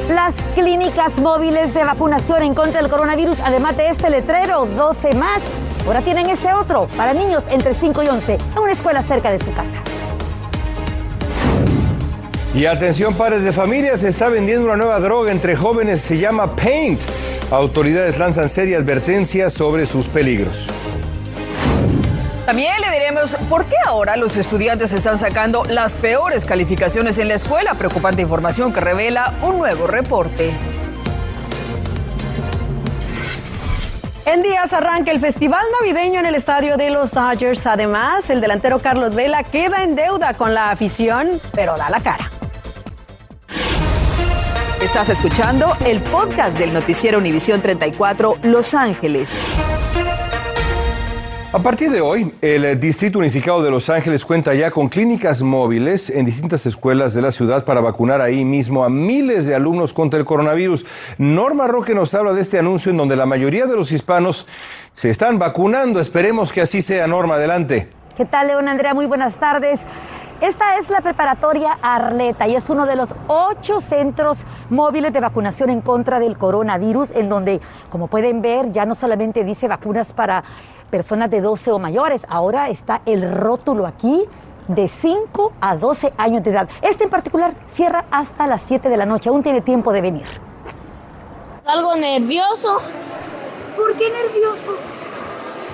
las 0.09 0.35
clínicas 0.56 1.16
móviles 1.18 1.73
de 1.73 1.85
vacunación 1.85 2.42
en 2.42 2.52
contra 2.52 2.82
del 2.82 2.90
coronavirus, 2.90 3.37
además 3.44 3.76
de 3.76 3.90
este 3.90 4.11
letrero, 4.11 4.66
12 4.66 5.14
más. 5.14 5.40
Ahora 5.87 6.00
tienen 6.00 6.28
este 6.30 6.52
otro 6.52 6.88
para 6.97 7.14
niños 7.14 7.44
entre 7.50 7.75
5 7.75 8.02
y 8.02 8.09
11 8.09 8.32
en 8.35 8.59
una 8.59 8.73
escuela 8.73 9.04
cerca 9.04 9.30
de 9.30 9.38
su 9.38 9.52
casa. 9.52 9.82
Y 12.52 12.66
atención 12.66 13.14
padres 13.14 13.44
de 13.44 13.52
familia, 13.52 13.97
se 13.99 14.09
está 14.09 14.28
vendiendo 14.28 14.64
una 14.64 14.75
nueva 14.75 14.99
droga 14.99 15.30
entre 15.30 15.54
jóvenes, 15.54 16.00
se 16.00 16.18
llama 16.18 16.56
Paint. 16.56 17.00
Autoridades 17.52 18.18
lanzan 18.18 18.49
seria 18.49 18.78
advertencia 18.78 19.49
sobre 19.49 19.87
sus 19.87 20.09
peligros. 20.09 20.66
También 22.50 22.80
le 22.80 22.90
diremos 22.90 23.37
por 23.49 23.64
qué 23.66 23.76
ahora 23.87 24.16
los 24.16 24.37
estudiantes 24.37 24.92
están 24.92 25.19
sacando 25.19 25.62
las 25.66 25.97
peores 25.97 26.45
calificaciones 26.45 27.16
en 27.19 27.28
la 27.28 27.35
escuela. 27.35 27.75
Preocupante 27.75 28.23
información 28.23 28.73
que 28.73 28.80
revela 28.80 29.35
un 29.42 29.59
nuevo 29.59 29.87
reporte. 29.87 30.52
En 34.26 34.42
días 34.42 34.73
arranca 34.73 35.12
el 35.12 35.21
festival 35.21 35.64
navideño 35.80 36.19
en 36.19 36.26
el 36.26 36.35
estadio 36.35 36.76
de 36.76 36.90
los 36.90 37.12
Dodgers. 37.12 37.64
Además, 37.69 38.28
el 38.30 38.40
delantero 38.40 38.80
Carlos 38.80 39.14
Vela 39.14 39.45
queda 39.45 39.85
en 39.85 39.95
deuda 39.95 40.35
con 40.35 40.52
la 40.52 40.73
afición, 40.73 41.40
pero 41.54 41.76
da 41.76 41.88
la 41.88 42.00
cara. 42.00 42.28
Estás 44.83 45.09
escuchando 45.09 45.76
el 45.87 46.00
podcast 46.00 46.59
del 46.59 46.75
noticiero 46.75 47.19
Univisión 47.19 47.62
34 47.62 48.38
Los 48.42 48.75
Ángeles. 48.75 49.38
A 51.52 51.59
partir 51.59 51.90
de 51.90 52.00
hoy, 52.00 52.33
el 52.42 52.78
Distrito 52.78 53.19
Unificado 53.19 53.61
de 53.61 53.73
Los 53.73 53.90
Ángeles 53.90 54.25
cuenta 54.25 54.54
ya 54.54 54.71
con 54.71 54.88
clínicas 54.88 55.42
móviles 55.42 56.09
en 56.09 56.25
distintas 56.25 56.64
escuelas 56.64 57.12
de 57.12 57.23
la 57.23 57.33
ciudad 57.33 57.64
para 57.64 57.80
vacunar 57.80 58.21
ahí 58.21 58.45
mismo 58.45 58.85
a 58.85 58.88
miles 58.88 59.47
de 59.47 59.57
alumnos 59.57 59.92
contra 59.92 60.21
el 60.21 60.25
coronavirus. 60.25 60.87
Norma 61.19 61.66
Roque 61.66 61.92
nos 61.92 62.14
habla 62.14 62.35
de 62.35 62.40
este 62.42 62.61
anuncio 62.61 62.92
en 62.92 62.99
donde 62.99 63.16
la 63.16 63.26
mayoría 63.26 63.66
de 63.66 63.75
los 63.75 63.90
hispanos 63.90 64.47
se 64.95 65.11
están 65.11 65.40
vacunando. 65.40 65.99
Esperemos 65.99 66.52
que 66.52 66.61
así 66.61 66.83
sea, 66.83 67.09
Norma. 67.09 67.35
Adelante. 67.35 67.88
¿Qué 68.16 68.26
tal, 68.26 68.47
León 68.47 68.69
Andrea? 68.69 68.95
Muy 68.95 69.07
buenas 69.07 69.35
tardes. 69.37 69.80
Esta 70.40 70.76
es 70.76 70.88
la 70.88 71.00
preparatoria 71.00 71.78
Arleta 71.83 72.47
y 72.47 72.54
es 72.54 72.71
uno 72.71 72.87
de 72.87 72.97
los 72.97 73.12
ocho 73.26 73.80
centros 73.80 74.38
móviles 74.71 75.12
de 75.12 75.21
vacunación 75.21 75.69
en 75.69 75.80
contra 75.83 76.19
del 76.19 76.38
coronavirus, 76.38 77.11
en 77.11 77.28
donde, 77.28 77.61
como 77.90 78.07
pueden 78.07 78.40
ver, 78.40 78.73
ya 78.73 78.87
no 78.87 78.95
solamente 78.95 79.45
dice 79.45 79.69
vacunas 79.69 80.14
para 80.14 80.42
personas 80.90 81.30
de 81.30 81.40
12 81.40 81.70
o 81.73 81.78
mayores. 81.78 82.26
Ahora 82.28 82.68
está 82.68 83.02
el 83.06 83.30
rótulo 83.30 83.87
aquí 83.87 84.26
de 84.68 84.88
5 84.88 85.52
a 85.61 85.76
12 85.76 86.12
años 86.16 86.42
de 86.44 86.50
edad. 86.50 86.68
Este 86.82 87.04
en 87.04 87.11
particular 87.11 87.54
cierra 87.68 88.04
hasta 88.11 88.47
las 88.47 88.62
7 88.62 88.88
de 88.88 88.97
la 88.97 89.06
noche. 89.06 89.28
Aún 89.28 89.42
tiene 89.42 89.61
tiempo 89.61 89.92
de 89.92 90.00
venir. 90.00 90.26
Algo 91.64 91.97
nervioso. 91.97 92.78
¿Por 93.76 93.94
qué 93.94 94.11
nervioso? 94.11 94.73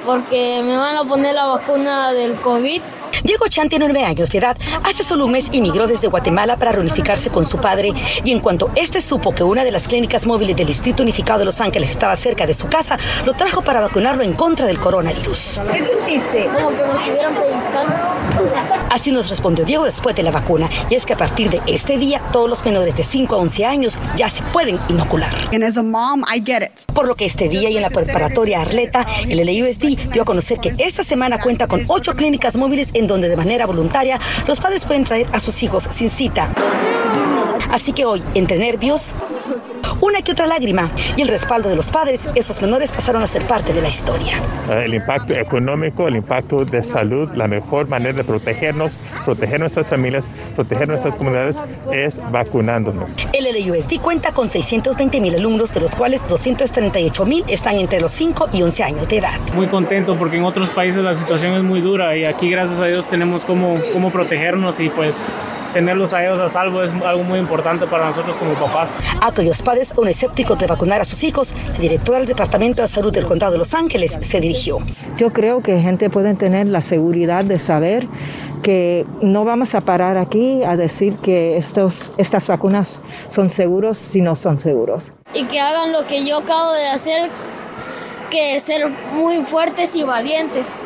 Porque 0.05 0.63
me 0.65 0.77
van 0.77 0.97
a 0.97 1.05
poner 1.05 1.35
la 1.35 1.47
vacuna 1.47 2.13
del 2.13 2.35
COVID. 2.35 2.83
Diego 3.25 3.47
Chan 3.49 3.69
tiene 3.69 3.87
nueve 3.87 4.05
años 4.05 4.31
de 4.31 4.39
edad. 4.39 4.57
Hace 4.85 5.05
solo 5.05 5.25
un 5.27 5.33
mes 5.33 5.49
emigró 5.53 5.87
desde 5.87 6.09
Guatemala 6.09 6.59
para 6.59 6.73
reunificarse 6.73 7.31
con 7.31 7.47
su 7.47 7.59
padre 7.59 7.93
y 8.25 8.33
en 8.33 8.41
cuanto 8.41 8.71
este 8.75 9.01
supo 9.01 9.35
que 9.35 9.43
una 9.43 9.65
de 9.65 9.71
las 9.71 9.89
clínicas 9.89 10.27
móviles 10.27 10.57
del 10.57 10.67
Distrito 10.67 11.03
Unificado 11.03 11.41
de 11.41 11.45
Los 11.45 11.61
Ángeles 11.61 11.91
estaba 11.91 12.17
cerca 12.17 12.47
de 12.47 12.55
su 12.55 12.69
casa, 12.69 12.99
lo 13.25 13.35
trajo 13.35 13.63
para 13.63 13.81
vacunarlo 13.81 14.23
en 14.23 14.35
contra 14.35 14.67
del 14.67 14.79
coronavirus. 14.79 15.61
¿Qué 15.73 15.87
sentiste? 15.87 16.49
Como 16.53 16.69
que 16.71 16.85
me 16.85 16.93
estuvieron 16.95 17.35
pellizcando. 17.35 17.95
Así 18.91 19.13
nos 19.13 19.31
respondió 19.31 19.65
Diego 19.65 19.85
después 19.85 20.15
de 20.15 20.23
la 20.23 20.31
vacuna 20.31 20.69
y 20.91 20.95
es 20.95 21.07
que 21.07 21.15
a 21.15 21.17
partir 21.17 21.51
de 21.51 21.61
este 21.67 21.99
día 21.99 22.21
todos 22.33 22.49
los 22.49 22.65
menores 22.65 22.95
de 22.97 23.03
5 23.03 23.35
a 23.35 23.39
11 23.39 23.65
años 23.65 23.99
ya 24.17 24.29
se 24.31 24.43
pueden 24.45 24.79
inocular. 24.89 25.33
Por 26.95 27.07
lo 27.07 27.15
que 27.15 27.25
este 27.25 27.49
día 27.49 27.71
y 27.71 27.77
en 27.77 27.83
la 27.83 27.91
preparatoria 27.91 28.63
Arleta, 28.63 29.07
el 29.29 29.39
LAUSD 29.39 30.11
dio 30.13 30.23
a 30.23 30.25
conocer 30.25 30.59
que 30.61 30.75
esta 30.79 31.05
semana 31.05 31.41
cuenta 31.41 31.67
con 31.67 31.85
ocho 31.89 32.15
clínicas 32.15 32.57
móviles 32.57 32.91
en 32.95 33.06
donde 33.07 33.29
de 33.29 33.37
manera 33.37 33.67
voluntaria 33.67 34.19
los 34.47 34.61
padres 34.61 34.85
pueden 34.87 35.05
traer 35.05 35.29
a 35.33 35.41
sus 35.41 35.63
hijos 35.63 35.89
sin 35.91 36.11
cita. 36.11 36.51
Así 37.71 37.93
que 37.93 38.05
hoy, 38.05 38.23
entre 38.35 38.59
nervios, 38.59 39.15
una 40.01 40.23
que 40.23 40.33
otra 40.33 40.47
lágrima 40.47 40.91
y 41.17 41.23
el 41.23 41.29
respaldo 41.29 41.69
de 41.69 41.77
los 41.77 41.91
padres, 41.91 42.29
esos 42.35 42.61
menores 42.63 42.93
pasaron 42.93 43.23
a 43.23 43.27
ser 43.27 43.47
parte 43.47 43.73
de 43.73 43.83
la 43.83 43.89
historia. 43.89 44.41
El 44.71 44.95
impacto 44.95 45.35
económico, 45.35 46.09
el 46.09 46.17
impacto 46.17 46.65
de 46.65 46.83
salud, 46.83 47.31
la 47.35 47.47
mejor 47.47 47.89
manera 47.89 48.13
de 48.13 48.25
protegernos, 48.25 48.99
proteger 49.25 49.61
nuestras 49.61 49.87
familias, 49.87 50.25
proteger 50.55 50.89
nuestras 50.89 51.15
comunidades 51.17 51.57
es 51.93 52.21
vacunándonos. 52.31 53.15
El 53.33 53.47
LUSD 53.67 54.01
cuenta 54.01 54.33
con 54.33 54.49
620 54.49 55.21
mil 55.21 55.35
alumnos, 55.35 55.73
de 55.73 55.81
los 55.81 55.95
cuales 55.95 56.27
238 56.27 57.27
mil 57.27 57.45
están 57.49 57.77
entre 57.77 58.01
los 58.01 58.13
5 58.13 58.49
y 58.53 58.63
11 58.63 58.83
años 58.83 59.09
de 59.09 59.19
edad. 59.19 59.39
Muy 59.55 59.67
contento 59.67 60.17
porque 60.17 60.37
en 60.37 60.45
otros 60.45 60.71
países 60.71 61.03
la 61.03 61.15
situación 61.15 61.55
es 61.55 61.63
muy 61.63 61.81
dura 61.81 62.17
y 62.17 62.25
aquí 62.25 62.51
gracias 62.51 62.81
a 62.81 62.87
Dios 62.87 63.09
tenemos 63.09 63.45
cómo, 63.45 63.81
cómo 63.93 64.11
protegernos 64.11 64.81
y 64.81 64.89
pues 64.89 65.15
tenerlos 65.73 66.13
a 66.13 66.25
ellos 66.25 66.41
a 66.41 66.49
salvo 66.49 66.83
es 66.83 66.91
algo 67.05 67.25
muy 67.25 67.39
importante 67.39 67.87
para 67.87 68.09
nosotros 68.09 68.37
como 68.37 68.55
papás. 68.55 68.91
A 69.21 69.29
aquellos 69.29 69.63
padres 69.63 69.93
aún 69.97 70.09
escépticos 70.09 70.59
de 70.59 70.67
vacunar 70.67 71.01
a 71.01 71.05
sus 71.05 71.23
hijos, 71.25 71.55
la 71.73 71.79
directora 71.79 72.19
del 72.19 72.29
Departamento 72.29 72.83
de 72.83 72.89
Salud 72.89 73.13
del 73.13 73.27
Condado 73.27 73.53
de 73.53 73.59
Los 73.59 73.75
Ángeles 73.75 74.19
se 74.21 74.41
dirigió. 74.41 74.79
Yo 75.17 75.33
creo 75.33 75.63
que 75.63 75.81
gente 75.81 76.11
puede 76.11 76.35
tener 76.35 76.69
la 76.69 76.81
seguridad 76.81 77.45
de 77.45 77.59
saber 77.59 78.07
que 78.63 79.07
no 79.21 79.45
vamos 79.45 79.75
a 79.75 79.81
parar 79.81 80.19
aquí 80.19 80.65
a 80.65 80.77
decir 80.77 81.17
que 81.17 81.57
estos, 81.57 82.13
estas 82.17 82.49
vacunas 82.49 83.03
son 83.29 83.51
seguros 83.51 83.97
si 83.97 84.21
no 84.21 84.35
son 84.35 84.59
seguros. 84.59 85.13
Y 85.35 85.45
que 85.45 85.61
hagan 85.61 85.93
lo 85.93 86.07
que 86.07 86.27
yo 86.27 86.39
acabo 86.39 86.73
de 86.73 86.89
hacer, 86.89 87.31
que 88.31 88.59
ser 88.61 88.89
muy 89.13 89.45
fuertes 89.45 89.95
y 89.95 90.03
valientes. 90.03 90.81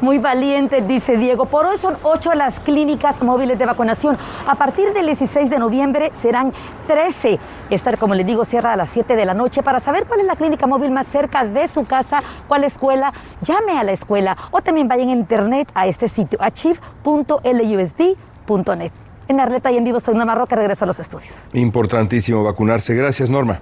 Muy 0.00 0.18
valiente, 0.18 0.82
dice 0.82 1.16
Diego. 1.16 1.46
Por 1.46 1.66
hoy 1.66 1.78
son 1.78 1.96
ocho 2.02 2.32
las 2.34 2.60
clínicas 2.60 3.20
móviles 3.22 3.58
de 3.58 3.66
vacunación. 3.66 4.16
A 4.46 4.54
partir 4.54 4.92
del 4.92 5.06
16 5.06 5.50
de 5.50 5.58
noviembre 5.58 6.12
serán 6.20 6.52
13. 6.86 7.40
Esta, 7.70 7.96
como 7.96 8.14
les 8.14 8.26
digo, 8.26 8.44
cierra 8.44 8.74
a 8.74 8.76
las 8.76 8.90
7 8.90 9.16
de 9.16 9.24
la 9.24 9.32
noche. 9.34 9.62
Para 9.62 9.80
saber 9.80 10.04
cuál 10.06 10.20
es 10.20 10.26
la 10.26 10.36
clínica 10.36 10.66
móvil 10.66 10.90
más 10.90 11.06
cerca 11.06 11.44
de 11.44 11.66
su 11.68 11.86
casa, 11.86 12.20
cuál 12.48 12.64
escuela, 12.64 13.14
llame 13.40 13.78
a 13.78 13.84
la 13.84 13.92
escuela 13.92 14.36
o 14.50 14.60
también 14.60 14.88
vayan 14.88 15.08
a 15.08 15.12
internet 15.12 15.70
a 15.74 15.86
este 15.86 16.08
sitio, 16.08 16.38
achieve.lusd.net. 16.42 18.92
En 19.26 19.40
Arleta 19.40 19.72
y 19.72 19.78
en 19.78 19.84
vivo 19.84 20.00
soy 20.00 20.14
Norma 20.14 20.34
Roca, 20.34 20.54
regreso 20.54 20.84
a 20.84 20.86
los 20.86 21.00
estudios. 21.00 21.48
Importantísimo 21.54 22.44
vacunarse. 22.44 22.94
Gracias, 22.94 23.30
Norma. 23.30 23.60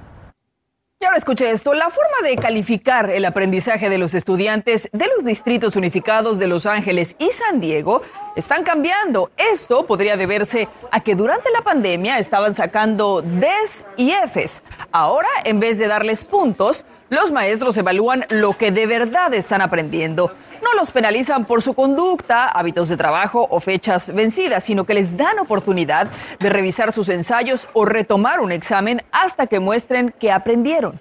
Y 1.02 1.04
ahora 1.04 1.18
escuche 1.18 1.50
esto, 1.50 1.74
la 1.74 1.90
forma 1.90 2.28
de 2.28 2.36
calificar 2.36 3.10
el 3.10 3.24
aprendizaje 3.24 3.88
de 3.88 3.98
los 3.98 4.14
estudiantes 4.14 4.88
de 4.92 5.08
los 5.08 5.24
distritos 5.24 5.74
unificados 5.74 6.38
de 6.38 6.46
Los 6.46 6.64
Ángeles 6.64 7.16
y 7.18 7.32
San 7.32 7.58
Diego 7.58 8.02
están 8.36 8.62
cambiando. 8.62 9.32
Esto 9.36 9.84
podría 9.84 10.16
deberse 10.16 10.68
a 10.92 11.00
que 11.00 11.16
durante 11.16 11.50
la 11.50 11.62
pandemia 11.62 12.20
estaban 12.20 12.54
sacando 12.54 13.20
Ds 13.20 13.84
y 13.96 14.12
Fs. 14.12 14.62
Ahora, 14.92 15.26
en 15.42 15.58
vez 15.58 15.80
de 15.80 15.88
darles 15.88 16.22
puntos, 16.22 16.84
los 17.12 17.30
maestros 17.30 17.76
evalúan 17.76 18.24
lo 18.30 18.56
que 18.56 18.70
de 18.72 18.86
verdad 18.86 19.34
están 19.34 19.60
aprendiendo. 19.60 20.32
No 20.62 20.72
los 20.78 20.90
penalizan 20.90 21.44
por 21.44 21.60
su 21.60 21.74
conducta, 21.74 22.48
hábitos 22.48 22.88
de 22.88 22.96
trabajo 22.96 23.46
o 23.50 23.60
fechas 23.60 24.14
vencidas, 24.14 24.64
sino 24.64 24.84
que 24.84 24.94
les 24.94 25.14
dan 25.14 25.38
oportunidad 25.38 26.08
de 26.40 26.48
revisar 26.48 26.90
sus 26.90 27.10
ensayos 27.10 27.68
o 27.74 27.84
retomar 27.84 28.40
un 28.40 28.50
examen 28.50 29.02
hasta 29.12 29.46
que 29.46 29.60
muestren 29.60 30.14
que 30.18 30.32
aprendieron. 30.32 30.98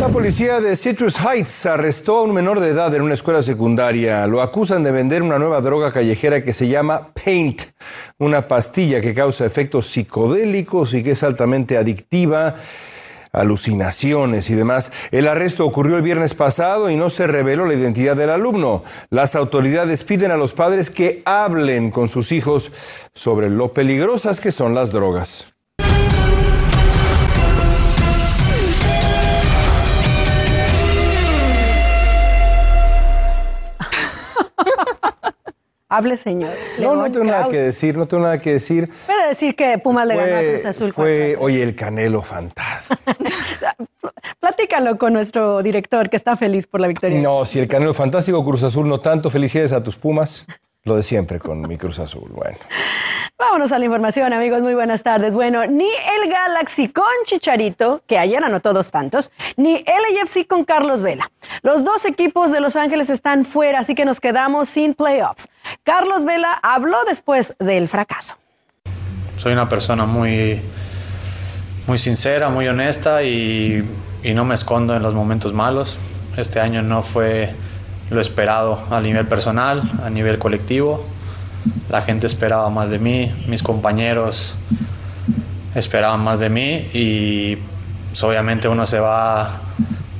La 0.00 0.08
policía 0.08 0.60
de 0.62 0.74
Citrus 0.78 1.18
Heights 1.20 1.66
arrestó 1.66 2.16
a 2.16 2.22
un 2.22 2.32
menor 2.32 2.60
de 2.60 2.70
edad 2.70 2.94
en 2.94 3.02
una 3.02 3.12
escuela 3.12 3.42
secundaria. 3.42 4.26
Lo 4.26 4.40
acusan 4.40 4.82
de 4.82 4.92
vender 4.92 5.22
una 5.22 5.38
nueva 5.38 5.60
droga 5.60 5.92
callejera 5.92 6.42
que 6.42 6.54
se 6.54 6.68
llama 6.68 7.08
Paint, 7.12 7.64
una 8.16 8.48
pastilla 8.48 9.02
que 9.02 9.12
causa 9.12 9.44
efectos 9.44 9.88
psicodélicos 9.88 10.94
y 10.94 11.02
que 11.02 11.10
es 11.10 11.22
altamente 11.22 11.76
adictiva 11.76 12.54
alucinaciones 13.32 14.50
y 14.50 14.54
demás. 14.54 14.92
El 15.10 15.28
arresto 15.28 15.64
ocurrió 15.66 15.96
el 15.96 16.02
viernes 16.02 16.34
pasado 16.34 16.90
y 16.90 16.96
no 16.96 17.10
se 17.10 17.26
reveló 17.26 17.66
la 17.66 17.74
identidad 17.74 18.16
del 18.16 18.30
alumno. 18.30 18.84
Las 19.10 19.34
autoridades 19.34 20.04
piden 20.04 20.30
a 20.30 20.36
los 20.36 20.52
padres 20.52 20.90
que 20.90 21.22
hablen 21.24 21.90
con 21.90 22.08
sus 22.08 22.32
hijos 22.32 22.70
sobre 23.14 23.50
lo 23.50 23.72
peligrosas 23.72 24.40
que 24.40 24.52
son 24.52 24.74
las 24.74 24.92
drogas. 24.92 25.55
Hable, 35.88 36.16
señor. 36.16 36.52
No, 36.80 36.96
no 36.96 37.04
tengo 37.12 37.24
nada 37.24 37.48
que 37.48 37.60
decir, 37.60 37.96
no 37.96 38.06
tengo 38.06 38.24
nada 38.24 38.40
que 38.40 38.52
decir. 38.54 38.90
Puede 39.06 39.28
decir 39.28 39.54
que 39.54 39.78
Pumas 39.78 40.06
le 40.08 40.16
ganó 40.16 40.36
a 40.36 40.40
Cruz 40.40 40.66
Azul. 40.66 40.92
Fue, 40.92 41.36
oye, 41.38 41.62
el 41.62 41.76
Canelo 41.76 42.22
fantástico. 42.22 43.00
Platícalo 44.40 44.98
con 44.98 45.12
nuestro 45.12 45.62
director, 45.62 46.10
que 46.10 46.16
está 46.16 46.36
feliz 46.36 46.66
por 46.66 46.80
la 46.80 46.88
victoria. 46.88 47.20
No, 47.20 47.44
si 47.44 47.60
el 47.60 47.68
Canelo 47.68 47.94
fantástico, 47.94 48.44
Cruz 48.44 48.64
Azul 48.64 48.88
no 48.88 48.98
tanto. 48.98 49.30
Felicidades 49.30 49.72
a 49.72 49.82
tus 49.82 49.96
Pumas. 49.96 50.44
Lo 50.82 50.96
de 50.96 51.02
siempre 51.04 51.38
con 51.38 51.66
mi 51.68 51.78
Cruz 51.78 52.00
Azul. 52.00 52.30
Bueno. 52.32 52.58
Vámonos 53.38 53.70
a 53.70 53.78
la 53.78 53.84
información, 53.84 54.32
amigos. 54.32 54.62
Muy 54.62 54.72
buenas 54.72 55.02
tardes. 55.02 55.34
Bueno, 55.34 55.66
ni 55.66 55.84
el 55.84 56.30
Galaxy 56.30 56.88
con 56.88 57.04
Chicharito, 57.26 58.00
que 58.06 58.18
ayer 58.18 58.42
anotó 58.42 58.72
dos 58.72 58.90
tantos, 58.90 59.30
ni 59.58 59.74
el 59.76 60.18
AFC 60.22 60.46
con 60.46 60.64
Carlos 60.64 61.02
Vela. 61.02 61.30
Los 61.60 61.84
dos 61.84 62.06
equipos 62.06 62.50
de 62.50 62.60
Los 62.60 62.76
Ángeles 62.76 63.10
están 63.10 63.44
fuera, 63.44 63.80
así 63.80 63.94
que 63.94 64.06
nos 64.06 64.20
quedamos 64.20 64.70
sin 64.70 64.94
playoffs. 64.94 65.48
Carlos 65.84 66.24
Vela 66.24 66.58
habló 66.62 67.04
después 67.04 67.54
del 67.58 67.90
fracaso. 67.90 68.36
Soy 69.36 69.52
una 69.52 69.68
persona 69.68 70.06
muy, 70.06 70.58
muy 71.86 71.98
sincera, 71.98 72.48
muy 72.48 72.66
honesta 72.68 73.22
y, 73.22 73.86
y 74.22 74.32
no 74.32 74.46
me 74.46 74.54
escondo 74.54 74.96
en 74.96 75.02
los 75.02 75.12
momentos 75.12 75.52
malos. 75.52 75.98
Este 76.38 76.58
año 76.58 76.80
no 76.80 77.02
fue 77.02 77.54
lo 78.08 78.18
esperado 78.18 78.82
a 78.90 78.98
nivel 79.02 79.26
personal, 79.26 79.82
a 80.02 80.08
nivel 80.08 80.38
colectivo 80.38 81.04
la 81.88 82.02
gente 82.02 82.26
esperaba 82.26 82.68
más 82.70 82.90
de 82.90 82.98
mí, 82.98 83.32
mis 83.46 83.62
compañeros 83.62 84.54
esperaban 85.74 86.20
más 86.20 86.40
de 86.40 86.48
mí 86.48 86.88
y 86.92 87.56
pues, 88.10 88.22
obviamente 88.24 88.68
uno 88.68 88.86
se 88.86 88.98
va 88.98 89.60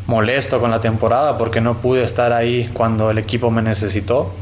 molesto 0.07 0.61
con 0.61 0.71
la 0.71 0.81
temporada 0.81 1.37
porque 1.38 1.61
no 1.61 1.79
pude 1.79 2.05
estar 2.05 2.33
ahí 2.33 2.71
cuando 2.73 3.11
el 3.11 3.19
equipo 3.19 3.50
me 3.50 3.62
necesitó. 3.62 4.33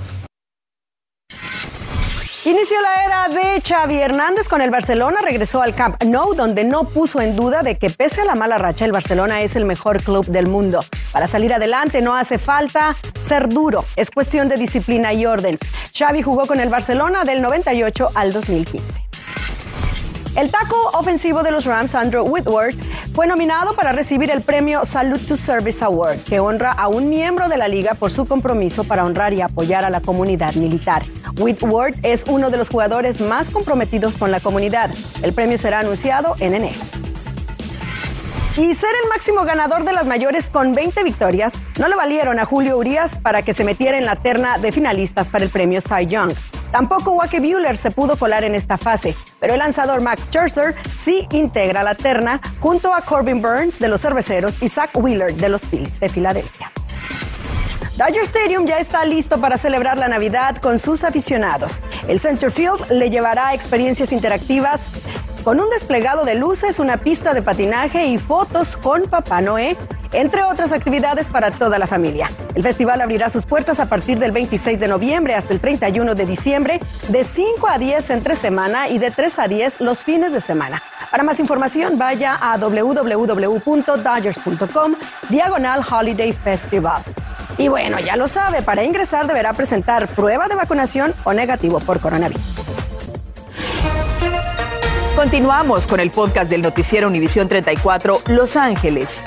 Inició 2.46 2.76
la 2.82 3.04
era 3.06 3.28
de 3.28 3.62
Xavi 3.62 3.96
Hernández 3.96 4.48
con 4.48 4.60
el 4.60 4.70
Barcelona, 4.70 5.20
regresó 5.22 5.62
al 5.62 5.74
Camp 5.74 6.02
Nou, 6.04 6.34
donde 6.34 6.62
no 6.62 6.84
puso 6.84 7.22
en 7.22 7.36
duda 7.36 7.62
de 7.62 7.78
que 7.78 7.88
pese 7.88 8.20
a 8.20 8.26
la 8.26 8.34
mala 8.34 8.58
racha, 8.58 8.84
el 8.84 8.92
Barcelona 8.92 9.40
es 9.40 9.56
el 9.56 9.64
mejor 9.64 10.02
club 10.02 10.26
del 10.26 10.46
mundo. 10.46 10.80
Para 11.10 11.26
salir 11.26 11.54
adelante 11.54 12.02
no 12.02 12.14
hace 12.14 12.38
falta 12.38 12.96
ser 13.26 13.48
duro, 13.48 13.86
es 13.96 14.10
cuestión 14.10 14.50
de 14.50 14.56
disciplina 14.56 15.14
y 15.14 15.24
orden. 15.24 15.58
Xavi 15.98 16.20
jugó 16.20 16.46
con 16.46 16.60
el 16.60 16.68
Barcelona 16.68 17.24
del 17.24 17.40
98 17.40 18.10
al 18.14 18.34
2015. 18.34 19.03
El 20.36 20.50
taco 20.50 20.76
ofensivo 20.94 21.44
de 21.44 21.52
los 21.52 21.64
Rams, 21.64 21.94
Andrew 21.94 22.24
Whitworth, 22.24 22.74
fue 23.14 23.28
nominado 23.28 23.76
para 23.76 23.92
recibir 23.92 24.32
el 24.32 24.42
premio 24.42 24.84
Salute 24.84 25.24
to 25.26 25.36
Service 25.36 25.84
Award, 25.84 26.24
que 26.24 26.40
honra 26.40 26.72
a 26.72 26.88
un 26.88 27.08
miembro 27.08 27.48
de 27.48 27.56
la 27.56 27.68
liga 27.68 27.94
por 27.94 28.10
su 28.10 28.26
compromiso 28.26 28.82
para 28.82 29.04
honrar 29.04 29.32
y 29.32 29.42
apoyar 29.42 29.84
a 29.84 29.90
la 29.90 30.00
comunidad 30.00 30.54
militar. 30.54 31.04
Whitworth 31.38 31.94
es 32.02 32.24
uno 32.26 32.50
de 32.50 32.56
los 32.56 32.68
jugadores 32.68 33.20
más 33.20 33.50
comprometidos 33.50 34.16
con 34.16 34.32
la 34.32 34.40
comunidad. 34.40 34.90
El 35.22 35.32
premio 35.32 35.56
será 35.56 35.78
anunciado 35.78 36.34
en 36.40 36.54
enero. 36.54 36.80
Y 38.56 38.74
ser 38.74 38.90
el 39.04 39.08
máximo 39.08 39.44
ganador 39.44 39.84
de 39.84 39.92
las 39.92 40.06
mayores 40.06 40.48
con 40.48 40.74
20 40.74 41.04
victorias 41.04 41.52
no 41.78 41.86
le 41.86 41.94
valieron 41.94 42.40
a 42.40 42.44
Julio 42.44 42.76
Urias 42.76 43.18
para 43.18 43.42
que 43.42 43.52
se 43.52 43.62
metiera 43.62 43.98
en 43.98 44.04
la 44.04 44.16
terna 44.16 44.58
de 44.58 44.72
finalistas 44.72 45.28
para 45.28 45.44
el 45.44 45.50
premio 45.50 45.80
Cy 45.80 46.06
Young. 46.06 46.34
Tampoco 46.70 47.12
Wake 47.12 47.40
Bueller 47.40 47.76
se 47.76 47.90
pudo 47.90 48.16
colar 48.16 48.44
en 48.44 48.54
esta 48.54 48.76
fase, 48.78 49.14
pero 49.40 49.54
el 49.54 49.60
lanzador 49.60 50.00
Max 50.00 50.22
Scherzer 50.28 50.74
sí 50.96 51.26
integra 51.30 51.82
la 51.82 51.94
terna 51.94 52.40
junto 52.60 52.92
a 52.92 53.00
Corbin 53.02 53.40
Burns 53.40 53.78
de 53.78 53.88
los 53.88 54.00
Cerveceros 54.00 54.62
y 54.62 54.68
Zach 54.68 54.90
Wheeler 54.94 55.34
de 55.34 55.48
los 55.48 55.66
Phillies 55.66 56.00
de 56.00 56.08
Filadelfia. 56.08 56.70
Dodger 57.96 58.24
Stadium 58.24 58.66
ya 58.66 58.78
está 58.78 59.04
listo 59.04 59.40
para 59.40 59.56
celebrar 59.56 59.98
la 59.98 60.08
Navidad 60.08 60.56
con 60.56 60.80
sus 60.80 61.04
aficionados. 61.04 61.78
El 62.08 62.18
Center 62.18 62.50
Field 62.50 62.90
le 62.90 63.08
llevará 63.08 63.54
experiencias 63.54 64.10
interactivas 64.10 65.00
con 65.44 65.60
un 65.60 65.70
desplegado 65.70 66.24
de 66.24 66.34
luces, 66.34 66.80
una 66.80 66.96
pista 66.96 67.34
de 67.34 67.42
patinaje 67.42 68.06
y 68.06 68.18
fotos 68.18 68.76
con 68.76 69.02
Papá 69.02 69.40
Noé, 69.42 69.76
entre 70.14 70.44
otras 70.44 70.72
actividades 70.72 71.26
para 71.26 71.50
toda 71.50 71.78
la 71.78 71.86
familia. 71.86 72.30
El 72.54 72.62
festival 72.62 73.00
abrirá 73.00 73.28
sus 73.28 73.44
puertas 73.46 73.80
a 73.80 73.86
partir 73.86 74.18
del 74.18 74.32
26 74.32 74.80
de 74.80 74.88
noviembre 74.88 75.34
hasta 75.34 75.52
el 75.52 75.60
31 75.60 76.14
de 76.14 76.26
diciembre, 76.26 76.80
de 77.08 77.24
5 77.24 77.68
a 77.68 77.78
10 77.78 78.10
entre 78.10 78.36
semana 78.36 78.88
y 78.88 78.98
de 78.98 79.10
3 79.10 79.38
a 79.38 79.48
10 79.48 79.80
los 79.80 80.04
fines 80.04 80.32
de 80.32 80.40
semana. 80.40 80.82
Para 81.10 81.22
más 81.22 81.40
información, 81.40 81.98
vaya 81.98 82.36
a 82.40 82.56
www.dodgers.com 82.56 84.94
diagonal 85.28 85.84
Holiday 85.90 86.32
Festival. 86.32 87.02
Y 87.58 87.68
bueno, 87.68 87.98
ya 88.00 88.16
lo 88.16 88.26
sabe, 88.26 88.62
para 88.62 88.82
ingresar 88.82 89.26
deberá 89.26 89.52
presentar 89.52 90.08
prueba 90.08 90.48
de 90.48 90.54
vacunación 90.54 91.12
o 91.24 91.32
negativo 91.32 91.80
por 91.80 92.00
coronavirus. 92.00 92.62
Continuamos 95.16 95.86
con 95.86 96.00
el 96.00 96.10
podcast 96.10 96.50
del 96.50 96.62
noticiero 96.62 97.06
Univisión 97.06 97.48
34 97.48 98.22
Los 98.26 98.56
Ángeles. 98.56 99.22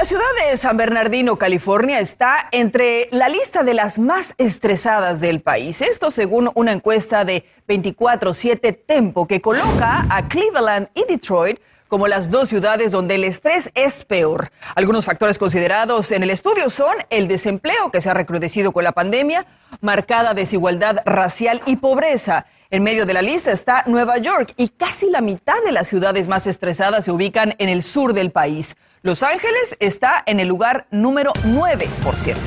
La 0.00 0.06
ciudad 0.06 0.24
de 0.48 0.56
San 0.56 0.78
Bernardino, 0.78 1.36
California, 1.36 2.00
está 2.00 2.48
entre 2.52 3.10
la 3.12 3.28
lista 3.28 3.64
de 3.64 3.74
las 3.74 3.98
más 3.98 4.34
estresadas 4.38 5.20
del 5.20 5.42
país. 5.42 5.82
Esto 5.82 6.10
según 6.10 6.50
una 6.54 6.72
encuesta 6.72 7.26
de 7.26 7.44
24-7 7.68 8.78
Tempo 8.86 9.26
que 9.26 9.42
coloca 9.42 10.06
a 10.08 10.26
Cleveland 10.26 10.88
y 10.94 11.04
Detroit 11.04 11.60
como 11.88 12.08
las 12.08 12.30
dos 12.30 12.48
ciudades 12.48 12.92
donde 12.92 13.16
el 13.16 13.24
estrés 13.24 13.70
es 13.74 14.06
peor. 14.06 14.50
Algunos 14.74 15.04
factores 15.04 15.38
considerados 15.38 16.12
en 16.12 16.22
el 16.22 16.30
estudio 16.30 16.70
son 16.70 16.96
el 17.10 17.28
desempleo 17.28 17.90
que 17.90 18.00
se 18.00 18.08
ha 18.08 18.14
recrudecido 18.14 18.72
con 18.72 18.84
la 18.84 18.92
pandemia, 18.92 19.44
marcada 19.82 20.32
desigualdad 20.32 21.02
racial 21.04 21.60
y 21.66 21.76
pobreza. 21.76 22.46
En 22.70 22.84
medio 22.84 23.04
de 23.04 23.12
la 23.12 23.20
lista 23.20 23.52
está 23.52 23.84
Nueva 23.86 24.16
York 24.16 24.54
y 24.56 24.68
casi 24.68 25.10
la 25.10 25.20
mitad 25.20 25.62
de 25.66 25.72
las 25.72 25.88
ciudades 25.88 26.26
más 26.26 26.46
estresadas 26.46 27.04
se 27.04 27.12
ubican 27.12 27.54
en 27.58 27.68
el 27.68 27.82
sur 27.82 28.14
del 28.14 28.30
país. 28.30 28.76
Los 29.02 29.22
Ángeles 29.22 29.78
está 29.80 30.22
en 30.26 30.40
el 30.40 30.48
lugar 30.48 30.86
número 30.90 31.32
9, 31.44 31.88
por 32.04 32.16
cierto. 32.16 32.42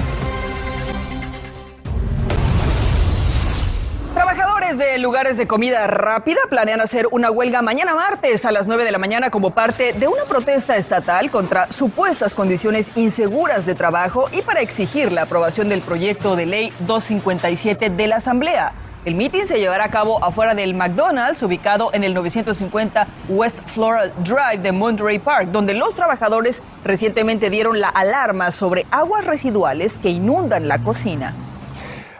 Trabajadores 4.13 4.77
de 4.77 4.99
lugares 4.99 5.37
de 5.37 5.47
comida 5.47 5.87
rápida 5.87 6.37
planean 6.51 6.79
hacer 6.79 7.07
una 7.09 7.31
huelga 7.31 7.63
mañana 7.63 7.95
martes 7.95 8.45
a 8.45 8.51
las 8.51 8.67
9 8.67 8.85
de 8.85 8.91
la 8.91 8.99
mañana 8.99 9.31
como 9.31 9.49
parte 9.49 9.93
de 9.93 10.07
una 10.07 10.25
protesta 10.29 10.77
estatal 10.77 11.31
contra 11.31 11.65
supuestas 11.73 12.35
condiciones 12.35 12.97
inseguras 12.97 13.65
de 13.65 13.73
trabajo 13.73 14.27
y 14.31 14.43
para 14.43 14.61
exigir 14.61 15.11
la 15.11 15.23
aprobación 15.23 15.69
del 15.69 15.81
proyecto 15.81 16.35
de 16.35 16.45
ley 16.45 16.69
257 16.81 17.89
de 17.89 18.07
la 18.07 18.17
Asamblea. 18.17 18.73
El 19.05 19.15
meeting 19.15 19.43
se 19.45 19.59
llevará 19.59 19.83
a 19.83 19.89
cabo 19.89 20.23
afuera 20.23 20.55
del 20.55 20.75
McDonald's, 20.75 21.43
ubicado 21.43 21.89
en 21.91 22.05
el 22.05 22.13
950 22.13 23.05
West 23.27 23.59
Floral 23.67 24.13
Drive 24.23 24.59
de 24.59 24.71
Monterey 24.71 25.19
Park, 25.19 25.49
donde 25.51 25.73
los 25.73 25.93
trabajadores 25.93 26.61
recientemente 26.85 27.49
dieron 27.49 27.81
la 27.81 27.89
alarma 27.89 28.53
sobre 28.53 28.85
aguas 28.91 29.25
residuales 29.25 29.97
que 29.97 30.09
inundan 30.09 30.69
la 30.69 30.79
cocina. 30.79 31.33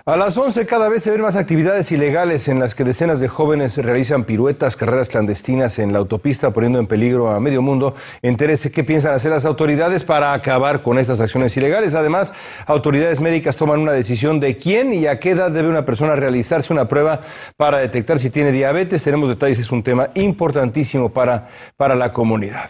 A 0.05 0.17
las 0.17 0.37
11 0.37 0.65
cada 0.65 0.89
vez 0.89 1.01
se 1.01 1.11
ven 1.11 1.21
más 1.21 1.37
actividades 1.37 1.89
ilegales 1.93 2.49
en 2.49 2.59
las 2.59 2.75
que 2.75 2.83
decenas 2.83 3.21
de 3.21 3.29
jóvenes 3.29 3.77
realizan 3.77 4.25
piruetas, 4.25 4.75
carreras 4.75 5.07
clandestinas 5.07 5.79
en 5.79 5.93
la 5.93 5.99
autopista, 5.99 6.51
poniendo 6.51 6.77
en 6.77 6.87
peligro 6.87 7.29
a 7.29 7.39
medio 7.39 7.61
mundo. 7.61 7.95
Entérese 8.21 8.69
qué 8.69 8.83
piensan 8.83 9.13
hacer 9.13 9.31
las 9.31 9.45
autoridades 9.45 10.03
para 10.03 10.33
acabar 10.33 10.81
con 10.81 10.99
estas 10.99 11.21
acciones 11.21 11.55
ilegales. 11.55 11.95
Además, 11.95 12.33
autoridades 12.65 13.21
médicas 13.21 13.55
toman 13.55 13.79
una 13.79 13.93
decisión 13.93 14.41
de 14.41 14.57
quién 14.57 14.93
y 14.93 15.07
a 15.07 15.21
qué 15.21 15.29
edad 15.29 15.51
debe 15.51 15.69
una 15.69 15.85
persona 15.85 16.17
realizarse 16.17 16.73
una 16.73 16.89
prueba 16.89 17.21
para 17.55 17.77
detectar 17.77 18.19
si 18.19 18.29
tiene 18.29 18.51
diabetes. 18.51 19.05
Tenemos 19.05 19.29
detalles, 19.29 19.59
es 19.59 19.71
un 19.71 19.83
tema 19.83 20.09
importantísimo 20.15 21.13
para, 21.13 21.47
para 21.77 21.95
la 21.95 22.11
comunidad. 22.11 22.69